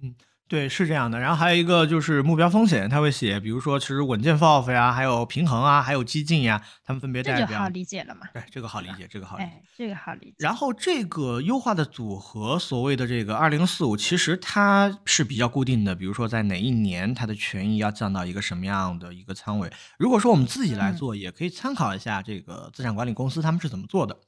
[0.02, 0.16] 嗯。
[0.46, 1.20] 对，是这样的。
[1.20, 7.48] 然后还有一个就是目标风险，他会写，比如说其实稳健 FOF 呀，还有平衡啊，还有激进呀，他们分别代表。
[7.48, 8.28] 这就好理解了嘛？
[8.34, 9.50] 对，这个好理解，这个好理解。
[9.50, 10.36] 哎，这个好理解。
[10.38, 15.96] 然后这个优化的组合，所谓的这个二零四五，其实它是比较固定的。
[15.96, 19.72] 比如说在哪一年，它的权益要降到一个什么样的一个仓位。
[19.98, 24.20] 如果说我们自己来做，也可以参考一下这个资产管理公司他们是怎么做的。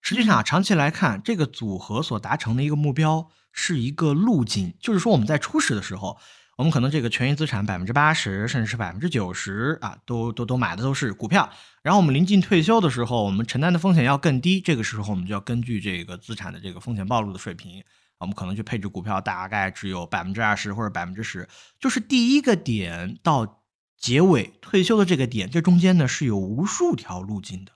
[0.00, 6.18] 实际上啊，长期来看，这个组合所达成的一个目标是一个路径，就是说我们在初始的时候。
[6.56, 11.50] 我们可能这个权益资产百分之八十，甚至是百分之九十啊，都都都买的都是股票。
[11.82, 14.60] 然后我们临近退休的时候，我们承担的风险要更低。
[14.60, 17.82] 这个时候我们就要根据这个资产的这个风险暴露的水平，
[18.20, 21.48] 我们可能去配置股票，大概只有百分之二十或者百分之十。
[21.80, 23.64] 就是第一个点到
[23.98, 27.72] 结尾退休的这个点，这中间呢是有无数条路径的，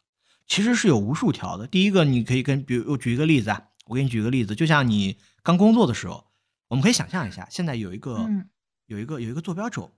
[0.46, 1.66] 其实是有无数条的。
[1.66, 6.26] 第一个你可以跟，比如我举一个例子啊，我给你举个例子，就像你刚工作的时候，
[6.68, 8.28] 我们可以想象一下，现在有一个。
[8.88, 9.92] 有一个有一个坐标轴，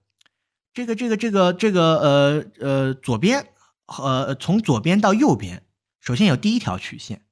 [0.74, 3.46] 这个这个这个这个呃呃左边
[3.86, 5.62] 呃从左边到右边，
[6.00, 7.22] 首先有第一条曲线，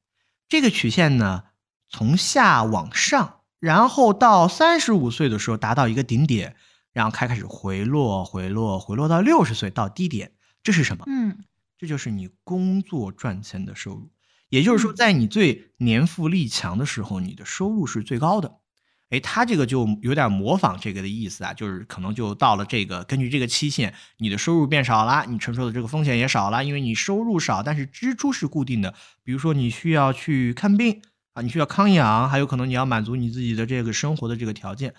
[0.48, 1.42] 这个曲线呢
[1.88, 6.54] 从下往上，然后到三十五岁的时候达到一个顶点，
[6.92, 10.30] 然后开开始回落回落回落到六十岁到低点，
[10.62, 11.02] 这是什么？
[11.08, 11.38] 嗯，
[11.76, 14.12] 这就是你工作赚钱的收入，
[14.48, 18.58] 也就是说在你最年富力强的时候，你的收入是最高的。
[19.10, 28.94] 哎，他这个就有点模仿这个的意思啊，就是可能就到了这个，根据这个期限，你的收入变少了，你承受的这个风险也少了，因为你收入少，但是支出是固定的。
[29.24, 31.00] 比如说你需要去看病
[31.32, 34.94] 啊，你需要康养，还有可能你要满足你自己的这个生活的这个条件。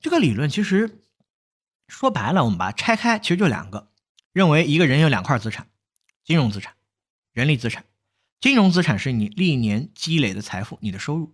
[0.00, 1.04] 这个理论其实
[1.86, 3.88] 说白了，我们把它拆开，其实就两个，
[4.32, 5.68] 认为一个人有两块资产，
[6.24, 6.74] 金融资产、
[7.32, 7.84] 人力资产。
[8.44, 11.32] 金融资产是你历年积累的财富，你的收入。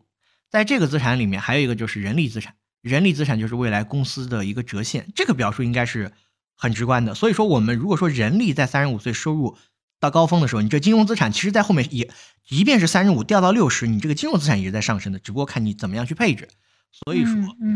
[0.49, 2.55] 在这个资产里面，还有一个就是人力资产。
[2.83, 6.13] 人力资产就是未来公司的一个折现，这个表述应该是
[6.55, 7.13] 很直观的。
[7.13, 9.59] 所以说，我们如果说人力在三十五岁收入
[9.99, 12.09] 到高峰的时候，你这金融资产其实在后面也，
[12.47, 16.49] 即便是三十五掉到六十，你这个金融资产也是在上升的，只不过看你怎么样去配置。
[16.93, 17.35] 所以说，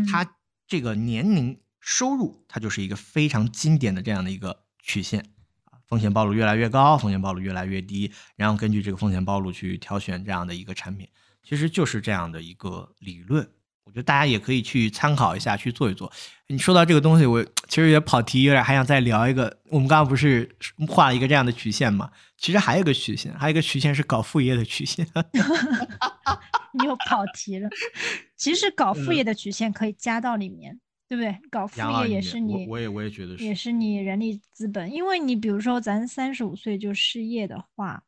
[0.09, 5.34] 它这个年龄收入，它就是一个非常经典的这样的一个曲线啊，
[5.87, 11.07] 风险暴露越来越高，风险暴露越来越低，然后根据这个风险暴露去挑选这样的一个产品。
[11.43, 13.47] 其实就是这样的一个理论，
[13.83, 16.11] 我觉得大家也可以去参考一下，去做一做。
[16.47, 19.59] 你说到这个东西，我其实也跑题，有点还想再聊一个。
[19.69, 20.49] 我们刚刚不是
[20.87, 22.09] 画了一个这样的曲线吗？
[22.37, 25.07] 其实还有一个曲线，还有一个曲线是搞副业的曲线。
[26.73, 27.69] 你又跑题了。
[28.35, 31.37] 其实搞副业的曲线可以加到里面，对不对？
[31.49, 34.91] 搞副业也是你，我也我也觉得是，也是你人力资本。
[34.91, 38.03] 因为你比如说咱三十五岁就失业的话。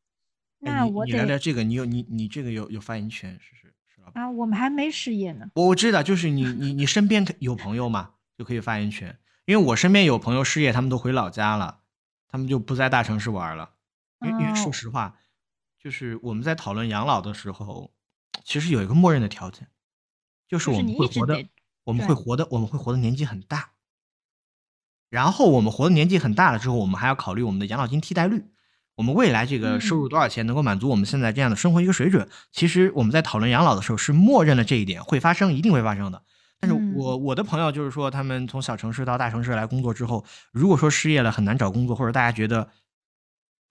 [0.59, 4.11] 那我你聊聊这个，你有你你这个有有发言权，是是是吧？
[4.15, 5.51] 啊，我们还没失业呢。
[5.53, 9.15] 我我知道，就是你你你身边有朋友嘛，就可以发言权。
[9.45, 11.81] 因为我身边有朋友失业，他们都回老家了，
[12.27, 13.75] 他们就不在大城市玩了。
[14.21, 15.19] 因为因为说实话，
[15.77, 17.93] 就是我们在讨论养老的时候，
[18.43, 19.67] 其实有一个默认的条件，
[20.47, 21.45] 就是我们会活的，
[21.87, 23.71] 我们会活的，我们会活的年纪很大。
[25.09, 28.51] 然后我们活的年纪很大了之后，我们还要考虑我们的养老金替代率。
[28.95, 32.27] 我们未来这个收入多少钱能够满足我们现在这样的生活一个水准？
[32.51, 36.21] 其实我们在讨论养老的时候是默认了这一点会发生，一定会发生的。
[36.59, 42.69] 但是我我的朋友就是说，他们从小城市到大城市来工作之后，如果说失业了很难找工作，或者大家觉得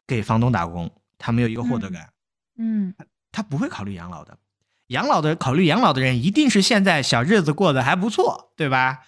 [0.07, 2.09] 给房东打工他没有一个获得感，
[2.57, 2.95] 嗯，
[3.31, 4.39] 他不会考虑养老的。
[4.89, 9.01] 养老的考虑养老的人一定是现在小日子过得还不错，对吧？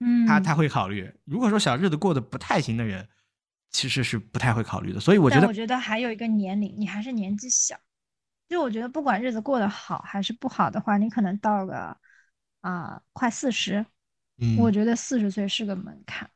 [0.00, 1.12] 嗯，他他会考虑。
[1.24, 3.08] 如果说小日子过得不太行的人。
[3.72, 7.76] 其实是不太会考虑的，所以我觉得，我觉得还有一个年龄，你还是年纪小。
[8.48, 11.96] 就我觉得，不管日子过得好还是不好的话，你可能到个
[12.62, 13.86] 啊快四十，
[14.42, 16.28] 嗯，我觉得四十岁是个门槛。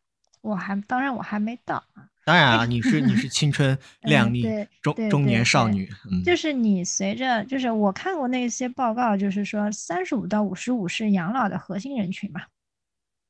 [0.42, 2.06] 我还当然我还没到啊。
[2.24, 4.44] 当然啊，你是你是青春 靓丽
[4.80, 12.42] 中中年少女，嗯，就是你随着就是我看过那些报告，就是说三十五到五十五是养老的核心人群嘛。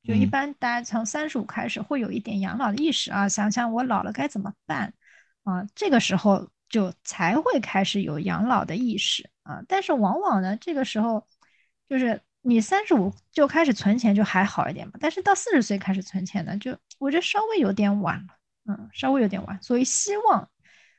[0.07, 4.93] 就一般，大家从三十五开始会有一点养老的意识啊，想想我老了该怎么办
[5.45, 9.63] 啊，这个时候就才会开始有养老的意识啊。
[9.67, 11.27] 但是往往呢，这个时候
[11.89, 18.37] 就是你三十五就开始存钱就还好一点嘛，但是到四十岁开始存钱呢，就我觉得稍微有点晚了，
[18.67, 19.59] 嗯，稍微有点晚。
[19.63, 20.49] 所以希望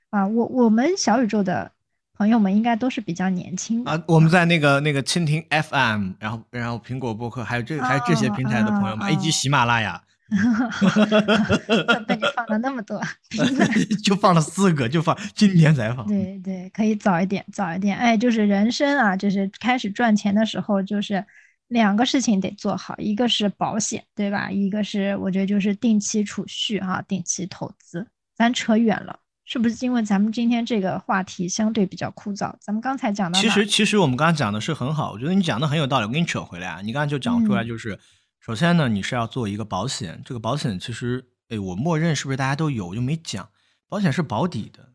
[0.10, 1.72] 啊，我我们小宇宙的
[2.18, 4.04] 朋友们应该都是比较年轻的啊。
[4.08, 10.02] 我们在那个那个蜻蜓 FM，然后然后苹果播客，还有这还有这些平台的朋友们，以及喜马拉雅，
[12.08, 13.02] 被你放了那么多
[14.04, 16.08] 就放了四个，就放今天才放。
[16.08, 17.98] 对对，可以早一点，早一点。
[17.98, 21.26] 哎，就是人生啊，就是开始赚钱的时候，就是
[21.68, 24.52] 两个事情得做好，一个是保险，对吧？
[24.52, 28.08] 一个是我觉得就是定期储蓄哈，定期投资。
[28.36, 29.20] 咱扯远了。
[29.48, 32.52] 是不是因为咱们今天这个话题相对比较枯燥？
[32.60, 36.08] 咱们刚才讲的，其实其实我们刚才讲的是很好，我觉得你讲的很有道理。
[36.08, 38.00] 我给你扯回来啊，你刚才就讲出来，就是
[38.40, 43.48] 首先呢，你是要做一个保险，这个保险其实，哎，我默认是不是大家都有，我就没讲，
[43.88, 44.90] 保险是保底的。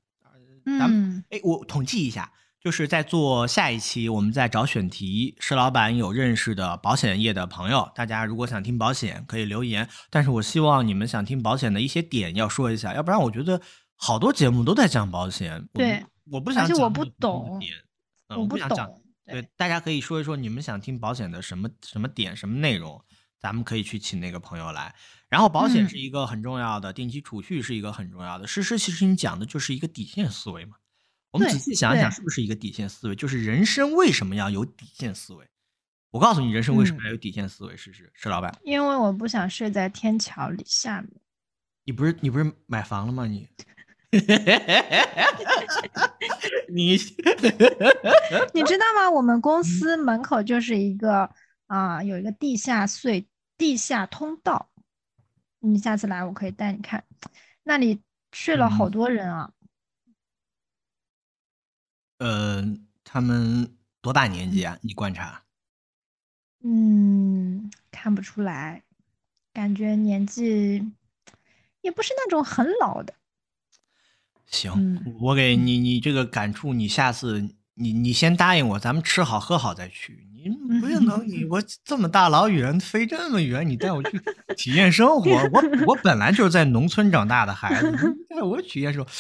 [0.65, 2.33] 嗯，哎，我统计一下，
[2.63, 13.61] 就是在做下一期，我们在找选题，石老板有认识的保险业的朋友，大家如果想听保险可以留言，但是我希望你们想听保险的一些点要说一下，要不然我觉得。
[14.03, 17.61] 好多节目都在讲保险，对，我不想讲，而且我不懂，
[18.35, 18.91] 我不想讲。
[19.27, 23.05] 对，大家可以说一说你们想听保险的什么什么点、什么内容，
[23.39, 24.95] 咱们可以去请那个朋友来。
[25.29, 28.47] 然后保险是一个很重要的，定期储蓄是一个很重要的。
[28.47, 30.77] 诗诗，其实你讲的就是一个底线思维嘛。
[31.31, 33.15] 我们仔细想一想，是不是一个底线思维？
[33.15, 35.47] 就是人生为什么要有底线思维？
[36.11, 37.77] 我告诉你，人生为什么要有底线思维？
[37.77, 41.11] 试试，石老板，因为我不想睡在天桥里下面。
[41.85, 43.27] 你不是你不是买房了吗？
[43.27, 43.49] 你？
[46.69, 46.97] 你
[48.53, 49.09] 你知道吗？
[49.13, 51.31] 我们公司门口就是一个
[51.69, 53.25] 啊，有一个地下隧、
[53.57, 54.69] 地下通道。
[55.61, 57.05] 你下次来，我可以带你看，
[57.63, 58.01] 那里
[58.33, 59.53] 睡了好多人啊。
[62.21, 62.63] 呃，
[63.03, 64.79] 他们多大年纪啊？
[64.83, 65.43] 你观察？
[66.63, 68.83] 嗯，看不出来，
[69.55, 70.87] 感觉年纪
[71.81, 73.15] 也不是那种很老的。
[74.45, 80.29] 行，我给你，你这个感触，你下次你你先答应我，咱们吃好喝好再去。
[80.35, 80.51] 你
[80.81, 84.21] 不能你我这么大老远飞这么远，你带我去
[84.57, 85.31] 体验生活。
[85.31, 89.11] 我我本来就是在农村长大的孩子，带我体验生活。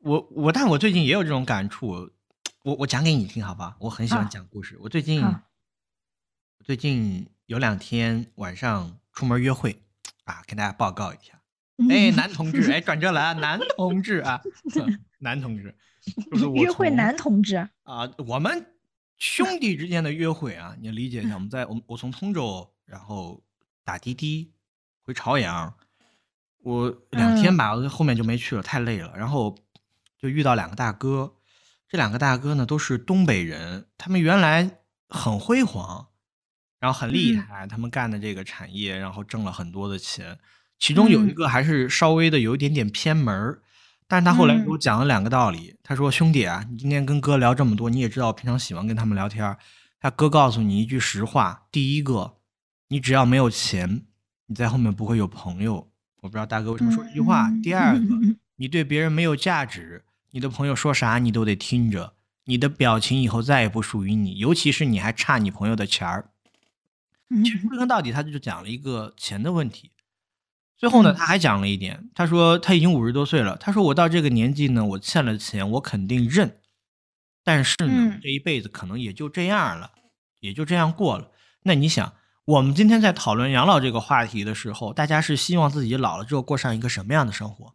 [0.00, 2.10] 我我，但我最近也有这种感触。
[2.62, 3.76] 我我讲给你听，好吧？
[3.80, 4.76] 我很喜欢讲故事。
[4.80, 5.24] 我最近
[6.62, 9.82] 最近有两天晚上出门约会
[10.24, 11.40] 啊，跟大家报告一下。
[11.88, 14.42] 哎，男同志， 哎，转折来啊，男同志啊，
[15.20, 15.74] 男同志，
[16.32, 18.74] 就是约会男同志啊，我们
[19.16, 21.34] 兄弟之间的约会啊，你理解一下。
[21.36, 23.42] 我们在我我从通州，然后
[23.84, 24.52] 打滴滴
[25.00, 25.74] 回朝阳，
[26.58, 29.16] 我两天吧，我后面就没去了，太累了。
[29.16, 29.56] 然后
[30.18, 31.36] 就遇到两个大哥，
[31.90, 34.78] 这两个大哥呢都是东北人，他们原来
[35.08, 36.06] 很辉煌，
[36.78, 40.38] 然后很厉害，他们干的这个产业，然后挣了很多的钱。
[40.78, 43.60] 其中有一个还是稍微的有一点点偏门儿，
[44.06, 45.74] 但是他后来给我讲了两个道理。
[45.82, 49.56] 他说：“兄弟啊，你今天跟哥聊这么多，你也知道我平常喜欢跟他们聊天。
[49.98, 52.36] 他哥告诉你一句实话：第一个，
[52.86, 54.06] 你只要没有钱，
[54.46, 55.90] 你在后面不会有朋友。
[56.22, 57.50] 我不知道大哥为什么说这句话。
[57.62, 58.00] 第二个，
[58.56, 62.14] 你对别人没有价值，你的朋友说啥你都得听着，
[62.44, 66.30] 你的表情以后再也不属于你，尤其是你还差你朋友的钱儿。
[67.44, 69.92] 其实归根到底，他就讲了一个钱的问题。”
[70.76, 76.58] 最后呢，他还讲了一点，他说他已经五十多岁了，他说我到这个年纪呢，我欠了钱，我肯定认，
[77.44, 79.92] 但是呢，这一辈子可能也就这样了，
[80.40, 81.32] 也就这样过了。
[81.64, 82.14] 那你想，
[82.46, 87.74] 我们今天在讨论养老这个话题的时候，大家是希望自己老了之后过上一个什么样的生活？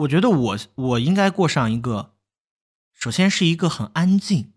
[0.00, 2.14] 我觉得我我应该过上一个，
[2.94, 4.54] 首先是一个很安静、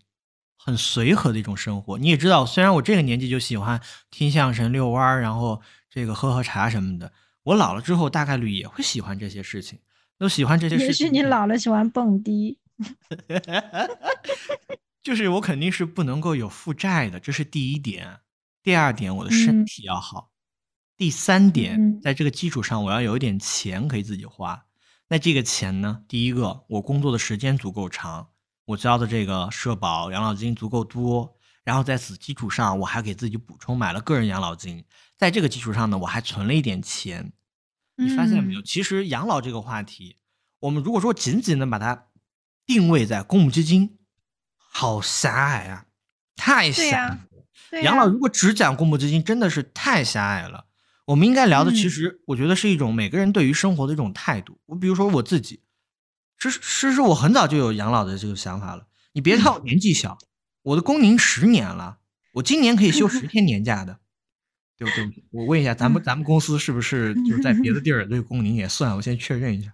[0.55, 1.97] 很随和的一种生活。
[1.97, 7.11] 你也知道，虽然我这个年纪就喜欢听相声、遛弯儿，然后这个喝喝茶什么的。
[7.43, 9.79] 我老了之后，大概率也会喜欢这些事情，
[10.17, 11.07] 都喜欢这些事情。
[11.07, 12.57] 也许你老了喜欢蹦迪，
[15.03, 18.21] 就是我肯定是不能够有负债的，这是第一点。
[18.61, 20.29] 第二点，我的身体要好。
[20.95, 24.63] 第三点，在这个基础上，我要有一点钱可以自己花。
[25.09, 26.03] 那这个钱呢？
[26.07, 28.29] 第一个，我工作的时间足够长，
[28.65, 34.83] 我交的这个社保、养老金足够多，然后在此基础上，我还给自己补充买了个人养老金。
[35.17, 37.33] 在这个基础上呢，我还存了一点钱。
[37.95, 38.61] 你发现没有？
[38.63, 40.17] 其实养老这个话题，
[40.59, 42.07] 我们如果说仅仅的把它
[42.65, 43.99] 定位在公募基金，
[44.57, 45.85] 好狭隘啊，
[46.35, 47.19] 太狭
[47.71, 47.81] 隘。
[47.81, 50.65] 养老如果只讲公募基金，真的是太狭隘了。
[51.05, 54.59] 我们应该聊的，其实我觉得是一种每个人对于生活的一种态度。
[54.67, 55.61] 我比如说我自己，
[56.39, 58.87] 其实其实我很早就有养老的这个想法了。
[59.13, 60.17] 你别看我年纪小，
[60.61, 61.97] 我的工龄十年了，
[62.33, 63.99] 我今年可以休十天年假的。
[64.75, 68.95] 对不对，我问一下，咱们咱们公司是不是就是在别的地儿这个工龄也算？
[68.95, 69.71] 我先确认一下。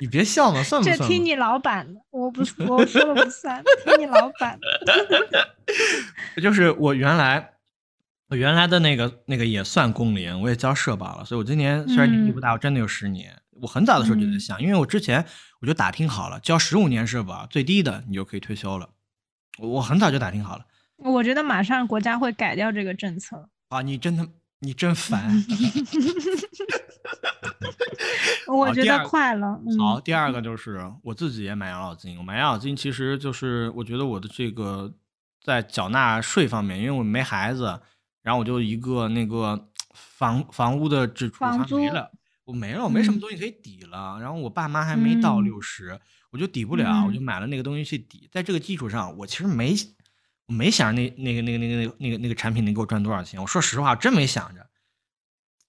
[0.00, 0.96] 你别笑嘛，算不算？
[0.96, 5.50] 这听你老板的，我不 我说了不算，听你老板的。
[6.40, 7.51] 就是我原来，
[8.32, 13.30] 我原来的那个那个也算工龄，我也交社保了，所以我今年虽然年纪不大，我真的有十年。
[13.60, 15.22] 我很早的时候就在想，因为我之前
[15.60, 18.88] 我就打听好了，交十五年社保最低的你就可以退休了。
[19.58, 20.64] 我很早就打听好了。
[20.96, 23.50] 我觉得马上国家会改掉这个政策。
[23.68, 24.26] 啊，你真的
[24.60, 25.30] 你真烦。
[28.48, 29.60] 我觉得快了。
[29.78, 32.16] 好，第二个就是我自己也买养老金。
[32.16, 34.90] 我买养老金其实就是我觉得我的这个
[35.44, 37.78] 在缴纳税方面，因为我没孩子，
[38.22, 42.10] 然后我就一个那个房房屋的支出它没了，
[42.44, 44.18] 我没了，我没什么东西可以抵了。
[44.20, 45.98] 然后我爸妈还没到六十，
[46.30, 48.28] 我就抵不了，我就买了那个东西去抵。
[48.32, 49.74] 在这个基础上，我其实没
[50.46, 53.40] 我没想着那那个那个那个那个那个那个产品能给我赚多少钱。
[53.40, 54.66] 我说实话，真没想着。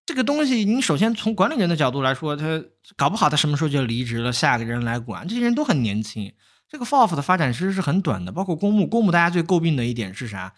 [0.06, 2.64] 这个东西，你首先从管理人的角度来说，他
[2.97, 6.34] 搞不好他什么时候就离职了，下一个人来管，这些人都很年轻。
[6.68, 10.54] 这个 FOF 的发展其实是很短的，包括公募，公募大家最诟病的一点是啥？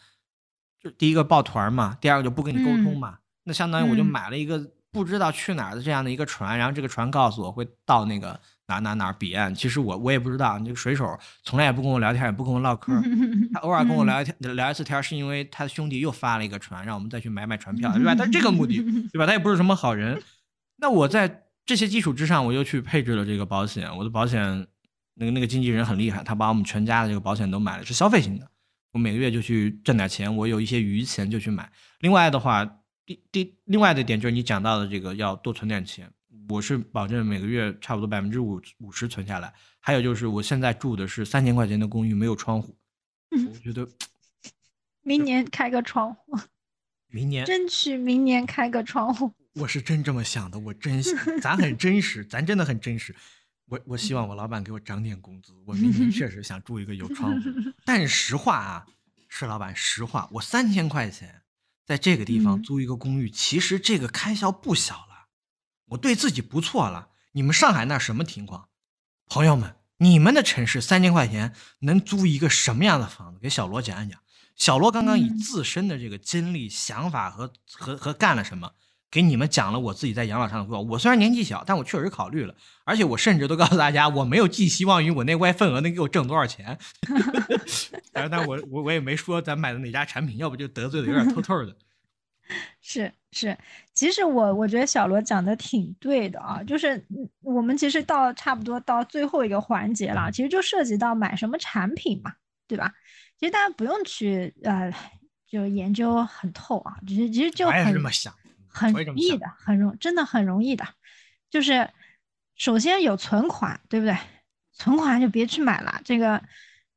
[0.86, 3.18] 就第一个抱团嘛，第二个就不跟你沟通嘛。
[3.44, 8.40] 那相当于我就买了一个不知道去哪儿的这样的一个船，然后这个船告诉我会到那个。
[8.68, 10.58] 哪哪哪彼岸，其实我我也不知道。
[10.58, 12.92] 那个水手从来也不跟我聊天，也不跟我唠嗑。
[13.54, 18.16] 他偶尔跟我聊一天，聊一次天，是因为他的兄弟又发了一个船，让我们再去买买船票，对吧？
[18.16, 18.82] 他是这个目的，
[19.14, 19.28] 对吧？
[19.28, 20.20] 他也不是什么好人。
[20.78, 23.96] 那我在这些基础之上，我又去配置了这个保险。
[23.96, 24.66] 我的保险，
[25.14, 28.48] 那个那个经纪人很厉害，他把我们全家的这个保险都买了，是消费型的。
[28.96, 31.70] 我每个月就去挣点钱，我有一些余钱就去买。
[32.00, 36.10] 另外的话，第第另外的点就是你讲到的这个要多存点钱。
[36.48, 42.78] 我是保证每个月差不多百分之五五十存下来，还有就是我现在住的是三千块钱的公寓，没有窗户。
[43.32, 43.86] 我觉得
[45.04, 46.40] 明年开个窗户，
[47.12, 49.30] 明年争取明年开个窗户。
[49.56, 51.04] 我是真这么想的，我真
[51.42, 53.14] 咱很真实，咱真的很真实。
[53.68, 57.50] 我我希望我老板给我涨点工资，我明年确实想住一个有窗户。
[57.84, 58.86] 但是实话啊，
[59.28, 61.42] 是老板实话，我三千块钱
[61.86, 65.28] 在这个地方租一个公寓，其实这个开销不小了。
[65.90, 67.10] 我对自己不错了。
[67.32, 68.70] 你们上海那什么情况？
[69.28, 73.40] 朋友们，你们的城市三千块钱能租一个什么样的房子？
[73.40, 74.20] 给小罗讲一讲。
[74.56, 78.74] 小罗刚刚以自身的这个经历、想法和和和干了什么，
[79.16, 80.82] 给你们讲了我自己在养老上的规划。
[80.82, 82.54] 我虽然年纪小，但我确实考虑了，
[82.84, 86.78] 而且我甚至都告诉大家，我没有寄希望于我那块份额能给我挣多少钱。
[88.12, 91.74] 但但我我我也没说咱买的哪家产品，要不就得罪的有点透透的。
[92.84, 93.58] 是是，
[93.94, 97.02] 其实我我觉得小罗讲的挺对的啊，就是
[97.42, 102.34] 我们其实到差不多到最后一个环节了，其实就涉及到买什么产品嘛，
[102.68, 102.92] 对吧？
[103.40, 104.94] 其实大家不用去呃，
[105.50, 107.94] 就研究很透啊，只是其实就很
[108.76, 110.86] 很容易的，很容真的很容易的，
[111.50, 111.90] 就是
[112.56, 114.18] 首先有存款，对不对？
[114.74, 116.44] 存款就别去买了，这个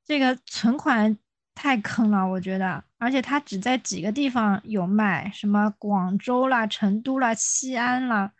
[0.05, 1.17] 这个存款。
[1.61, 8.31] 太坑了，我觉得，而且它只在几个地方有卖，什么广州啦、成都啦、西安啦，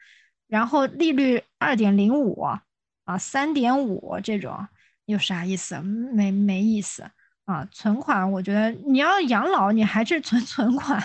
[0.47, 4.69] 然后利率二点零五啊、三点五这种，
[5.07, 5.81] 有啥意思？
[5.81, 7.11] 没没意思
[7.45, 7.67] 啊！
[7.73, 11.03] 存款，我觉得你要养老，你还是存 存款，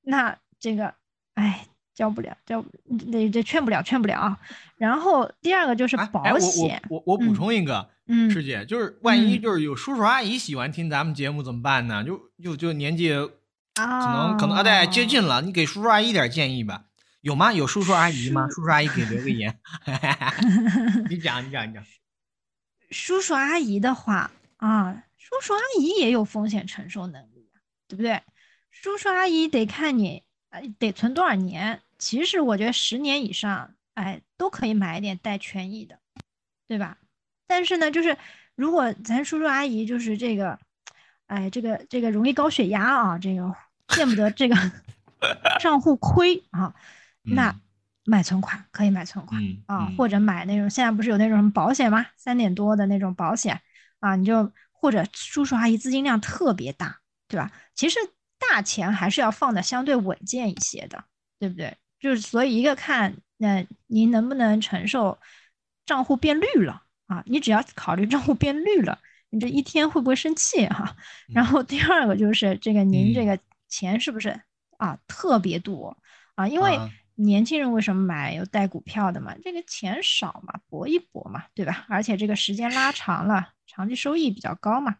[0.00, 0.94] 那这个，
[1.36, 2.62] 哎，交不了，交
[3.10, 4.38] 这这劝不了，劝不了啊。
[4.76, 7.88] 然后第二个就是保险，我我我补充一个。
[8.08, 12.04] 嗯，师姐，就是万一就是有叔叔阿姨喜欢听咱们节目怎么办呢？
[12.04, 13.10] 就就就年纪
[13.74, 16.84] 可能可能啊，对，接近了，你给叔叔阿姨点建议吧，
[17.20, 17.52] 有吗？
[17.52, 18.46] 有叔叔阿姨吗？
[18.48, 19.58] 叔叔阿姨给留个言，
[21.10, 21.84] 你讲你讲你讲。
[22.92, 27.48] 叔叔阿姨的话啊，叔叔阿姨也有风险承受能力
[27.88, 28.22] 对不对？
[28.70, 30.22] 叔叔阿姨得看你
[30.78, 35.98] 得存多少年，其实我觉得十年以上，哎，都可以买一点带权益的，
[36.66, 36.98] 对吧？
[37.46, 38.16] 但是呢，就是
[38.54, 40.58] 如果咱叔叔阿姨就是这个，
[41.26, 43.54] 哎，这个这个容易高血压啊，这个
[43.88, 44.56] 见不得这个
[45.60, 46.74] 账户亏啊，
[47.22, 47.54] 那
[48.04, 52.06] 买存款可以买存款啊，或者买那种现在不是有那种什么保险吗？
[52.16, 53.60] 三点多的那种保险
[54.00, 57.50] 啊，你就或者叔叔阿姨资金量特别大，对吧？
[57.74, 57.98] 其实
[58.38, 61.04] 大钱还是要放的相对稳健一些的，
[61.38, 61.76] 对不对？
[61.98, 65.18] 就是所以一个看那您能不能承受
[65.84, 66.82] 账户变绿了。
[67.06, 68.98] 啊，你只要考虑账户变绿了，
[69.30, 70.96] 你这一天会不会生气哈？
[71.28, 74.40] 然后第二个就是这个您这个钱是不是
[74.76, 75.96] 啊特别多
[76.34, 76.48] 啊？
[76.48, 76.76] 因为
[77.14, 79.32] 年轻人为什么买有带股票的嘛？
[79.44, 81.86] 这个钱少嘛，搏一搏嘛，对吧？
[81.88, 84.96] 而且这个时间拉长了，长期收益比较高嘛。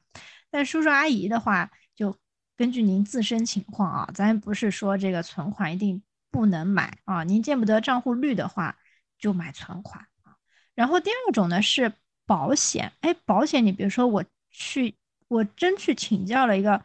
[0.49, 2.17] 但叔叔阿姨的话，就
[2.57, 7.23] 根据您自身情况啊，咱不是说这个存款一定不能买啊。
[7.25, 8.77] 您见不得账户绿的话，
[9.19, 10.37] 就买存款啊。
[10.75, 11.93] 然后第二种呢是
[12.25, 14.97] 保险，哎，保险你比如说我去，
[15.29, 16.83] 我真去请教了一个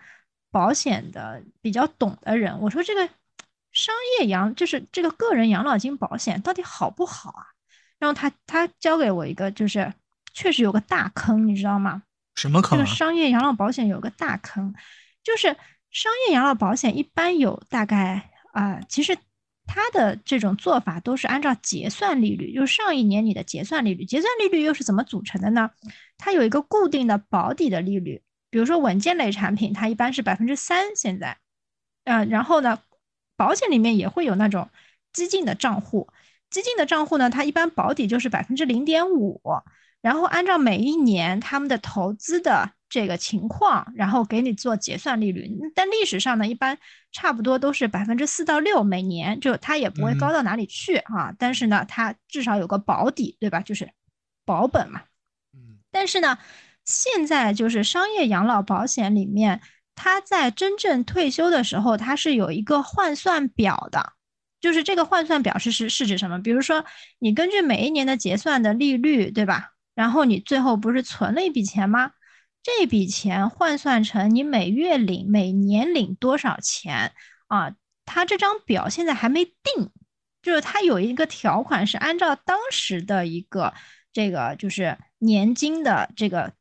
[0.52, 3.10] 保险的比较懂的人，我说这个
[3.72, 7.46] 商业养就是这个个人养老金保险到底好不好啊？
[7.98, 9.94] 然后他他教给我一个就是
[10.34, 12.04] 确实有个大坑，你知道吗？
[12.36, 12.78] 什么坑？
[12.78, 14.74] 这个商业养老保险有个大坑，
[15.24, 15.56] 就是
[15.90, 19.18] 商业养老保险一般有大概啊，其实
[19.66, 25.70] 它的这种做法都是按照结算利率，就是上一年你的结算利率，结算利率又是怎么组成的呢？
[26.18, 31.38] 它有一个固定的保底的利率，比如说稳健类产品，它一般是百分之三，现在，
[32.04, 32.80] 呃，然后呢，
[33.38, 34.70] 保险里面也会有那种
[35.14, 36.10] 激进的账户，
[36.50, 39.42] 激进的账户呢，它一般保底就是百分之零点五。
[40.02, 45.50] 然后按照每一年他们的投资的这个情况，然后给你做结算利率。
[45.74, 46.78] 但历史上呢，一般
[47.14, 51.34] 差不多都是百分之四到六每年，就它也不会高到哪里去啊。
[51.39, 53.62] 但是呢，它至少有个保底，对吧？
[53.62, 53.89] 就是
[54.46, 55.02] 保本嘛。
[55.54, 55.80] 嗯。
[55.89, 56.38] 但是呢，
[56.84, 59.62] 现在就是商业养老保险里面，
[59.96, 64.14] 它在真正退休的时候，它是有一个换算表的。
[64.60, 66.39] 就是这个换算表是是是指什么？
[66.44, 66.86] 比如说，
[67.18, 69.72] 你根据每一年的结算的利率，对吧？
[69.96, 72.12] 然后你最后不是存了一笔钱吗？
[72.64, 77.14] 这笔钱换算成你每月领、每年领多少钱
[77.47, 77.74] 啊？
[78.05, 79.89] 他这张表现在还没定，
[80.41, 83.74] 就是他有一个条款是按照当时的一个
[84.12, 86.53] 这个就是年金的这个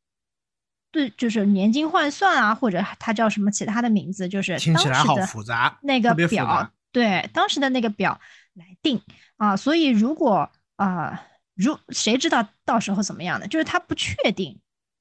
[0.93, 8.21] 对，就是年金换算啊，或者它叫什么其他的名字，就是听起来好复杂，那个表对当时的那个表
[8.55, 9.03] 来定
[9.37, 9.57] 啊。
[9.57, 11.27] 所以如果啊。
[11.57, 13.47] 如谁知道到时候怎么样的？
[13.47, 14.59] 就是他不确定，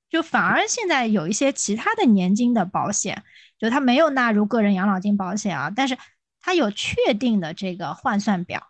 [0.10, 3.24] 就反而现在有一些其他的年金的保险，
[3.58, 5.98] 就它没有纳入个人养老金保险啊，但是
[6.42, 8.68] 它有确定的这个换算表，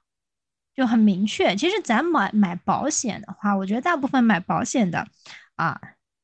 [0.75, 1.55] 就很明确。
[1.55, 5.07] 其实咱买买保险的话，我觉得大部分买保险的
[5.55, 5.79] 啊，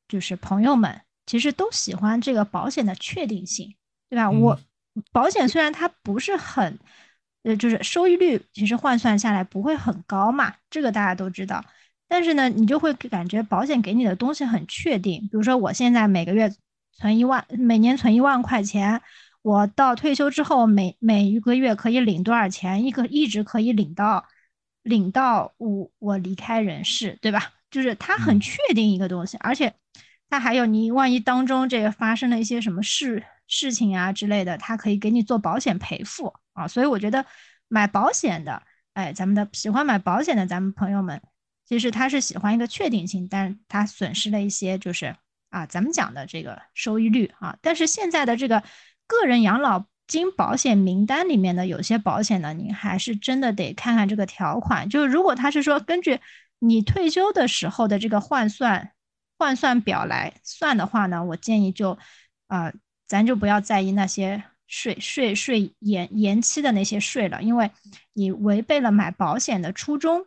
[0.08, 3.76] 就是朋友们其实都喜欢这个保险的确定性，
[4.10, 4.30] 对吧？
[4.30, 4.60] 我
[5.12, 6.80] 保险虽然它不是很。
[7.44, 11.64] 呃，就是收益率其实换算下来不会很高嘛，这个大家都知道。
[12.08, 15.22] 但是呢，你就会感觉保险给你的东西很确定。
[15.24, 16.52] 比如说，我现在每个月
[16.94, 19.02] 存一万，每年存一万块钱，
[19.42, 24.26] 我到退休之后每每一个月可以领多少钱，一个一直可以领到
[24.84, 27.54] 领到我我离开人世，对吧？
[27.72, 29.74] 就是它很确定一个东西，而且
[30.30, 36.34] 它还有你万一当中这个发生了一些什么事事情啊之类的，它可以给你做保险赔付。
[36.54, 37.26] 啊，所以我觉得
[37.68, 41.22] 买保险的，哎，咱们的喜欢买保险的咱们朋友们，
[41.66, 45.16] 其实他是喜欢一个确定性，但他损失了一些，就是
[45.50, 47.58] 啊，咱们讲的这个收益率啊。
[47.62, 48.64] 但是现在的这个
[49.08, 54.88] 个人养老金保险名单里面的有些保险呢，您还是真的得看看这个条款。
[54.90, 56.20] 就是如果他是说根据
[56.60, 58.92] 你退休的时候的这个换算
[59.38, 61.98] 换算表来算的话呢，我建议就
[62.48, 62.72] 啊，
[63.08, 64.44] 咱就不要在意那些。
[64.68, 67.70] 税税税延延期的那些税了，因为
[68.14, 70.26] 你违背了买保险的初衷，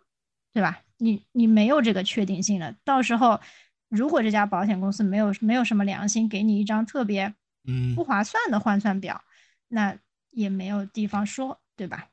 [0.52, 0.80] 对吧？
[0.98, 3.40] 你你没有这个确定性了，到时候
[3.88, 7.34] 如果这家保险公司没有没有什么良心，给你一张特别
[7.66, 9.22] 嗯不划算的换算表，
[9.68, 9.96] 那
[10.30, 12.08] 也没有地方说，对吧？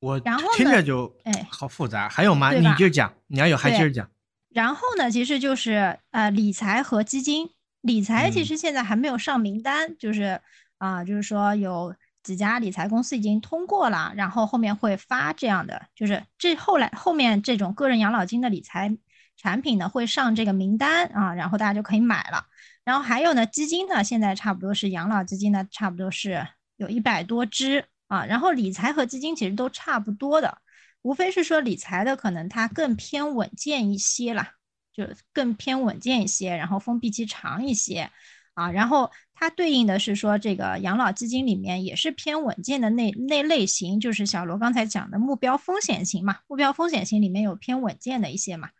[0.00, 2.52] 我然后听着就哎好复杂，还有吗？
[2.52, 4.10] 你接着讲，你要有还接着讲。
[4.50, 7.50] 然后呢，其实就是呃理财和基金，
[7.82, 10.40] 理财其实现在还没有上名单，就是。
[10.76, 11.94] 啊，就是说有
[12.24, 18.96] 几家理财公司已经通过了，然后后面会发这样的，就是这后来后面这种个人养老金的理财
[19.36, 22.46] 产品呢会上这个名单啊，然后大家就可以买了。
[22.82, 26.46] 然后还有呢，基金呢现在差不多是养老基金呢，差不多是
[26.76, 28.24] 有一百多只啊。
[28.24, 30.58] 然后理财和基金其实都差不多的，
[31.02, 34.52] 无非是说理财的可能它更偏稳健一些啦，
[34.92, 38.10] 就更偏稳健一些，然后封闭期长一些。
[38.54, 46.38] 啊，然后它对应的是说，这个养老基金里面也是偏稳健的那那类型，就是小罗刚才讲的目标风险型嘛。
[46.46, 48.70] 目标风险型里面有偏稳健的一些嘛。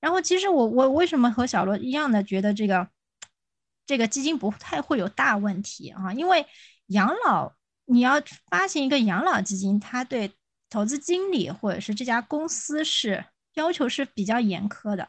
[0.00, 2.88] 然后其实我我为什么和小罗一样的觉得这个
[3.86, 6.14] 这个基金不太会有大问题啊？
[6.14, 6.46] 因为
[6.86, 7.52] 养老
[7.84, 10.32] 你要发行一个养老基金，它对
[10.70, 15.08] 投资经理或者是这家公司是要求是比较严苛的，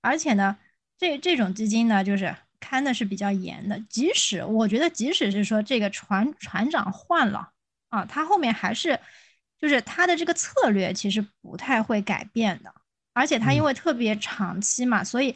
[0.00, 0.56] 而且呢，
[0.96, 2.34] 这这种基金呢就是。
[2.60, 7.50] 看的是比较严的，即使我觉得，即使是说这个船船长换了
[7.88, 8.98] 啊，他后面还是
[9.58, 12.72] 就是他的这个策略其实不太会改变的，
[13.12, 15.34] 而且他因为特别长期嘛，所以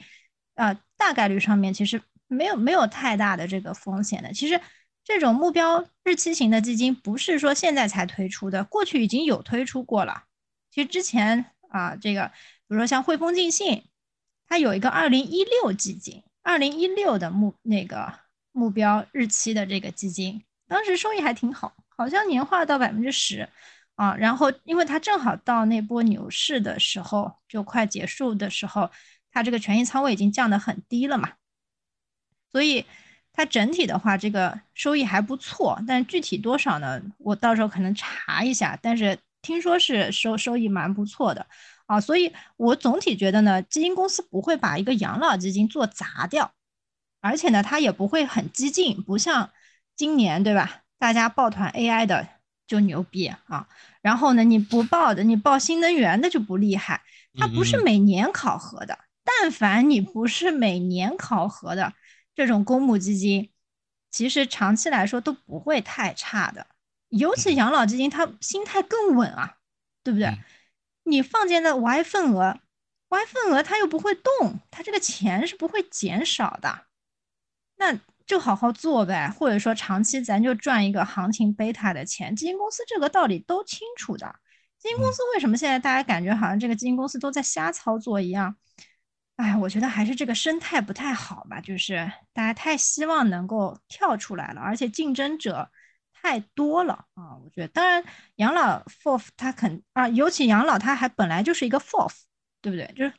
[0.54, 4.32] 呃大概率上面其实没有没有太大的这个风险的。
[4.32, 4.60] 其实
[5.04, 10.24] 这种目标日期型的基金不是说现在才推出的，过去已经有推出过了。
[10.70, 12.28] 其实之前啊，这个
[12.68, 13.84] 比如说像汇丰、晋信
[14.46, 18.12] 它有一个二零一六基金，二零一六的目那个
[18.52, 23.48] 目标日期的这个基金，当时收益还挺好，好像年化到百分之十
[23.94, 24.14] 啊。
[24.16, 28.90] 然后因为它正好到那波牛市的时候，就快结束的时候，
[29.30, 31.32] 它这个权益仓位已经降得很低了嘛，
[32.50, 32.84] 所以
[33.32, 35.80] 它整体的话，这个收益还不错。
[35.86, 37.00] 但具体多少呢？
[37.18, 38.78] 我到时候可能查一下。
[38.82, 41.46] 但是听说是收收益蛮不错的。
[41.92, 46.54] 啊，所以我总体觉得呢，基金公司不会把一个养老基金做砸掉，
[47.20, 49.50] 而且呢，它也不会很激进，不像
[49.94, 50.84] 今年对吧？
[50.98, 52.26] 大家抱团 AI 的
[52.66, 53.68] 就牛逼啊，
[54.00, 57.02] 然后呢，你不报的，你报新能源的就不厉害。
[57.34, 61.92] 它不是每年考核的，但凡你不是每年考核的
[62.34, 63.50] 这种公募基金，
[64.10, 66.66] 其实长期来说都不会太差的。
[67.08, 69.56] 尤其养老基金，它心态更稳啊，
[70.02, 70.38] 对不对？
[71.04, 72.60] 你放进的 Y 份额
[73.08, 76.86] ，Y 份额它又不会动，它这个钱是不会减少的，
[77.76, 82.34] 那就好好做呗，或者说长期咱就赚一个行情贝塔的钱。
[82.36, 84.34] 基金公司这个道理都清楚的，
[84.78, 88.56] 基金公司为什么现在大家感觉好像这个基金公司都在瞎操作一样？
[89.36, 95.70] 哎，我觉得还是这个生态不太好吧，就是大家太希望能够跳出来了，而且竞争者。
[96.22, 97.36] 太多了啊！
[97.42, 98.04] 我觉得，当然，
[98.36, 102.12] 养老 FOF 它肯啊，尤其养老它还本来就是一个 FOF，
[102.60, 102.86] 对不对？
[102.96, 103.12] 就是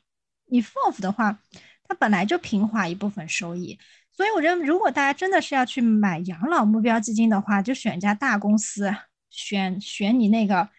[0.46, 1.38] 你 FOF 的话，
[1.84, 3.78] 它本来就平滑一部分收益，
[4.14, 8.96] 所以我觉得，如果大家真的是要去买养老目标基金的话，就选一家大公司，
[9.30, 10.70] 选选你那个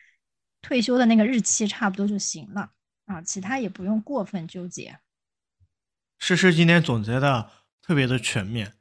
[0.62, 2.70] 退休的那个日期差不多就行了
[3.04, 4.98] 啊，其他也不用过分纠结。
[6.18, 7.50] 诗诗今天总结的
[7.82, 8.72] 特别的全面。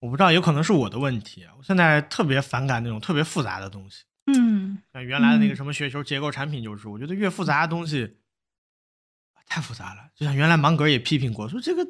[0.00, 1.46] 我不知道，有可能是我的问题。
[1.56, 4.04] 我现在特别反感那种特别复杂的东西。
[4.26, 8.16] 嗯，像原来的那个什么雪球结构产品，就是我觉得越复杂的东西
[9.46, 10.10] 太复杂了。
[10.14, 11.84] 就像原来芒格也批评过，说这个，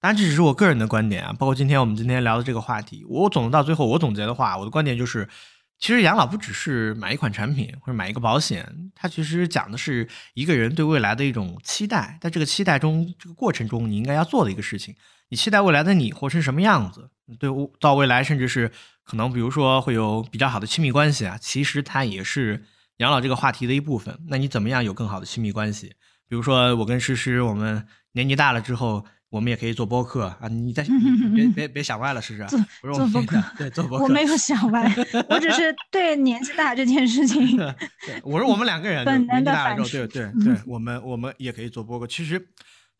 [0.00, 1.32] 当然这只是我个人的观点啊。
[1.32, 5.28] 包括今天我们今天聊的这个话题，我总到最后我总结的话，我的观点就是，
[5.78, 14.94] 其实养老不只是买一款产品或者买一个保险，它其实讲的是一个人对未来的一种期待，在这个期待中，这个过程中你应该要做的一个事情。
[15.34, 17.10] 你期待未来的你活成什么样子？
[17.40, 18.70] 对，到未来甚至是
[19.02, 22.62] 可能，比如说会有比较好的亲密关系啊，其实它也是
[22.98, 24.16] 养老这个话题的一部分。
[24.28, 25.88] 那你怎么样有更好的亲密关系？
[26.28, 30.46] 比如说我跟诗诗，我们年纪大了之后，我们也可以做播客啊。
[30.46, 30.86] 你在
[31.34, 32.46] 别别别想歪了，诗诗。
[32.80, 34.04] 做做播客，对，做 播客。
[34.04, 34.84] 我没有 想歪，
[35.28, 37.56] 我只是对年纪大这件事情。
[38.06, 42.06] 对，我说我们两个人年纪大了之后，对对对，我们我们也可以做播客。
[42.06, 42.40] 其实。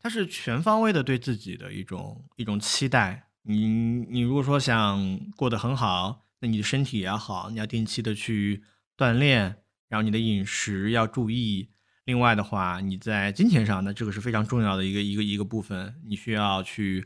[0.05, 3.27] 它是全方位的对自己的一种一种期待。
[3.41, 8.61] 你你如果说想过得很好，那你的身体也要好，你要定期的去
[8.95, 11.69] 锻炼，然后你的饮食要注意。
[12.03, 17.03] 另外的话，你在金钱上，那这个是非常重要的一个一个一个部分，你需要去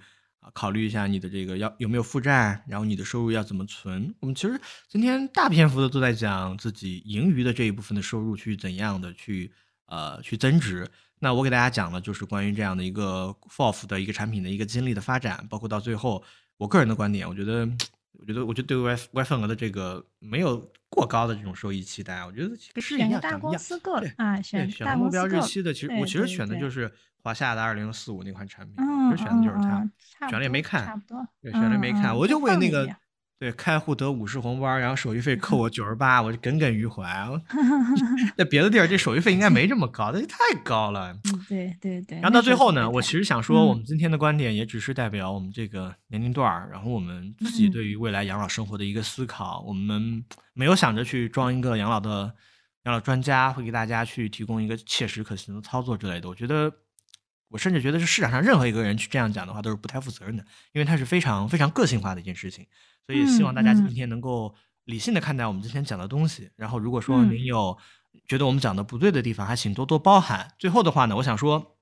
[0.53, 4.13] 考虑一下你的这个要有没有负债，然后你的收入要怎么存。
[4.19, 9.53] 我们其实今天大篇幅的都在讲自己盈余的这一部分的收入去怎样的去
[9.89, 10.89] 呃去增值。
[11.21, 16.23] 那我给大家讲了，就是关于这样的一个 FOF 的一个产品的一个经历的发展，包括到最后，
[16.55, 17.67] 我个人的观点，我觉得，
[18.13, 26.89] 我觉得，我觉得对 Y Y 份额的这个没有过高的这种收益期待，我觉得跟是一样，大公司够了啊，选选目标日期的，其实我其实选的就是
[27.21, 28.75] 华夏的二零四五那款产品，
[29.11, 29.57] 其实选的就是
[30.19, 32.87] 它，选了也没看，差不多，对，选了也没看，我就为那个。
[33.39, 37.05] 对，开户得五十红包，然后手续费扣我九十八，我就耿耿于怀。
[38.35, 41.17] 在别的地儿，这手续费应该没这么高，这太高了。
[41.47, 42.17] 对对对。
[42.19, 49.63] 然后到最后呢，我其实想说，我们今天的观点也只是代表我们这个年龄段儿，然后我们自己对于未来养老生活的一个思考。
[49.65, 50.21] 我们
[50.53, 52.33] 没有想着去装一个养老的
[52.83, 56.27] 养老专家，会给大家去提供一个切实可行的操作之类的。
[56.27, 56.69] 我觉得，
[57.49, 62.65] 我甚至觉得是市场上任何一个人去这样讲的话，都是不太负责任的，因为它是非常非常个性化的一件事情。
[63.05, 66.51] 所以希望大家今天能够理性的看待我们今天讲的东西。
[66.55, 67.77] 然后，如果说您有
[68.27, 70.53] 觉得我们讲的不对的地方，还请多多包涵。
[70.59, 71.75] 最后的话呢，我想说，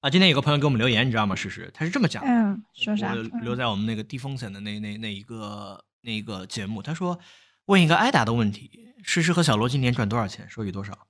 [0.00, 1.36] 啊，今天有个朋友给我们留言，你知道吗？
[1.36, 3.14] 诗诗，他是这么讲的，嗯，说啥？
[3.14, 7.18] 留在我们那个低风险的那那那一个那一个节目，他说
[7.66, 8.70] 问一个挨打的问题：
[9.04, 10.44] 诗诗和小罗今年赚多少钱？
[10.50, 11.06] 收益多少？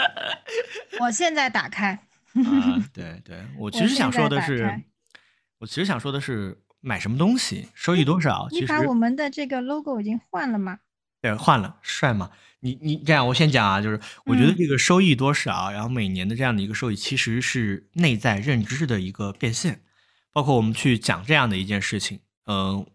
[1.00, 1.92] 我现在打开。
[1.92, 4.82] 啊， 对对，我其实想说的是，
[5.58, 6.62] 我其实想说的是。
[6.82, 8.46] 买什么东西，收益多少？
[8.52, 10.78] 你把我们的这个 logo 已经换了吗？
[11.20, 12.30] 对，换了，帅吗？
[12.60, 19.80] 你你这样，我先讲啊，就是我觉得这个收益多少，然后每年的这样的一个收益，其实是内在认知的一个变现。
[20.32, 22.86] 包括我们去讲这样的一件事情，嗯，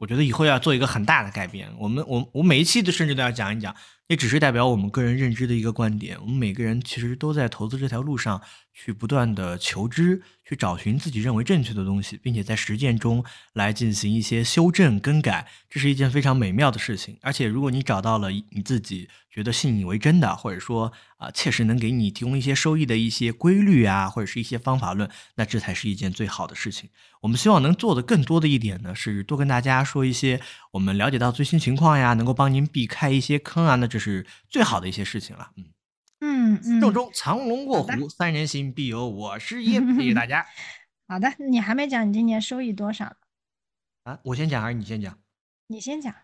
[0.00, 1.72] 我觉得以后要做一个很大的改变。
[1.78, 3.74] 我们我我每一期都甚至都要讲一讲，
[4.12, 6.18] 也只是代表我们个人认知的一个观点。
[6.20, 8.42] 我们每个人其实都在投资这条路上
[8.74, 17.16] 去不断的求知，去找寻自己认为正确的东西，并且在实践中来进行一些修正更改，这是一件非常美妙的事情。
[17.22, 26.90] 而且如果你找到了你自己觉得信以为真的，或者说啊切实能给你提供一些收益的一些规律啊，或者是一些方法论，那这才是一件最好的事情。
[27.22, 30.40] 我们希望能做的更多的一点呢，是多跟大家说一些
[30.72, 35.50] 我们了解到最新情况呀，能够帮您避开一些坑啊，那这是最好的一些事情了。
[35.56, 35.64] 嗯
[36.20, 39.96] 嗯嗯，正中藏龙卧虎，三人行必有我师 焉。
[39.96, 40.46] 谢谢大家
[41.08, 43.16] 好的，你还没讲你今年收益多少呢？
[44.04, 44.18] 啊！
[44.24, 45.18] 我先讲还是你先讲？
[45.68, 46.14] 你先讲。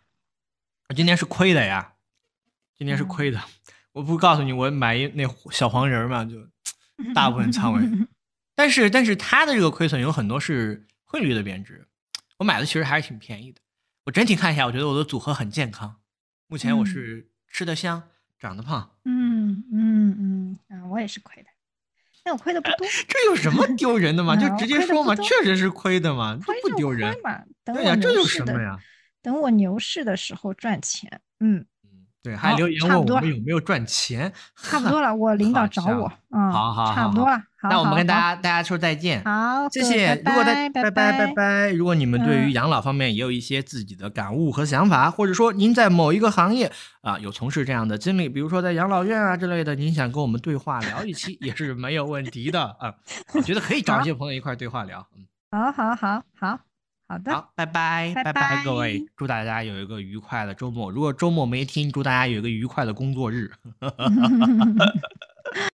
[0.88, 1.94] 我今年是亏的呀，
[2.78, 3.40] 今天是嗯亏的。
[3.92, 6.36] 我不告诉你，我买一那小黄人儿嘛，就
[7.14, 7.82] 大部分仓位。
[8.54, 11.86] 但是但是它的这个亏损有很多是汇率的贬值，
[12.38, 13.60] 我买的其实还是挺便宜的。
[14.04, 15.96] 我整体看一下，我觉得我的组合很健康。
[16.46, 18.02] 目前我嗯是吃得香，
[18.38, 21.48] 长得胖，嗯嗯嗯啊，我也是亏的，
[22.24, 24.34] 但我亏的不多， 这有什么 丢人的嘛？
[24.36, 27.22] 就啊直接说嘛，确实是亏的嘛，这亏不丢人亏。
[27.22, 27.42] 嘛。
[27.64, 28.78] 等对呀，我这有什么呀？
[29.20, 31.20] 等我牛市的时候赚钱。
[31.40, 31.66] 嗯，嗯，
[32.28, 34.30] 对，还好留言问我们有没有赚钱，
[34.62, 36.12] 差不多了，我领导找我。
[36.30, 37.38] 嗯，好好差不多了。
[37.60, 39.24] 好那我们跟大家大家说再见。
[39.24, 40.14] 好，谢谢。
[40.26, 41.72] 如果大拜拜拜拜拜。
[41.72, 46.70] 如果你们对于嗯养老方面也有一些自己的感悟和想法，或者说您在某一个行业
[47.00, 52.94] 啊有从事这样的经历，比如说在养老院啊之类的，您想跟我们对话聊一期也是没有问题的啊。
[53.32, 55.04] 我觉得可以找一些朋友一块儿对话聊。
[55.16, 56.58] 嗯，好好好好
[57.08, 60.90] 好的，好，拜拜拜拜拜，各位，祝大家有一个愉快的周末。
[60.90, 63.50] 如果周末没听，祝大家有一个愉快的工作日。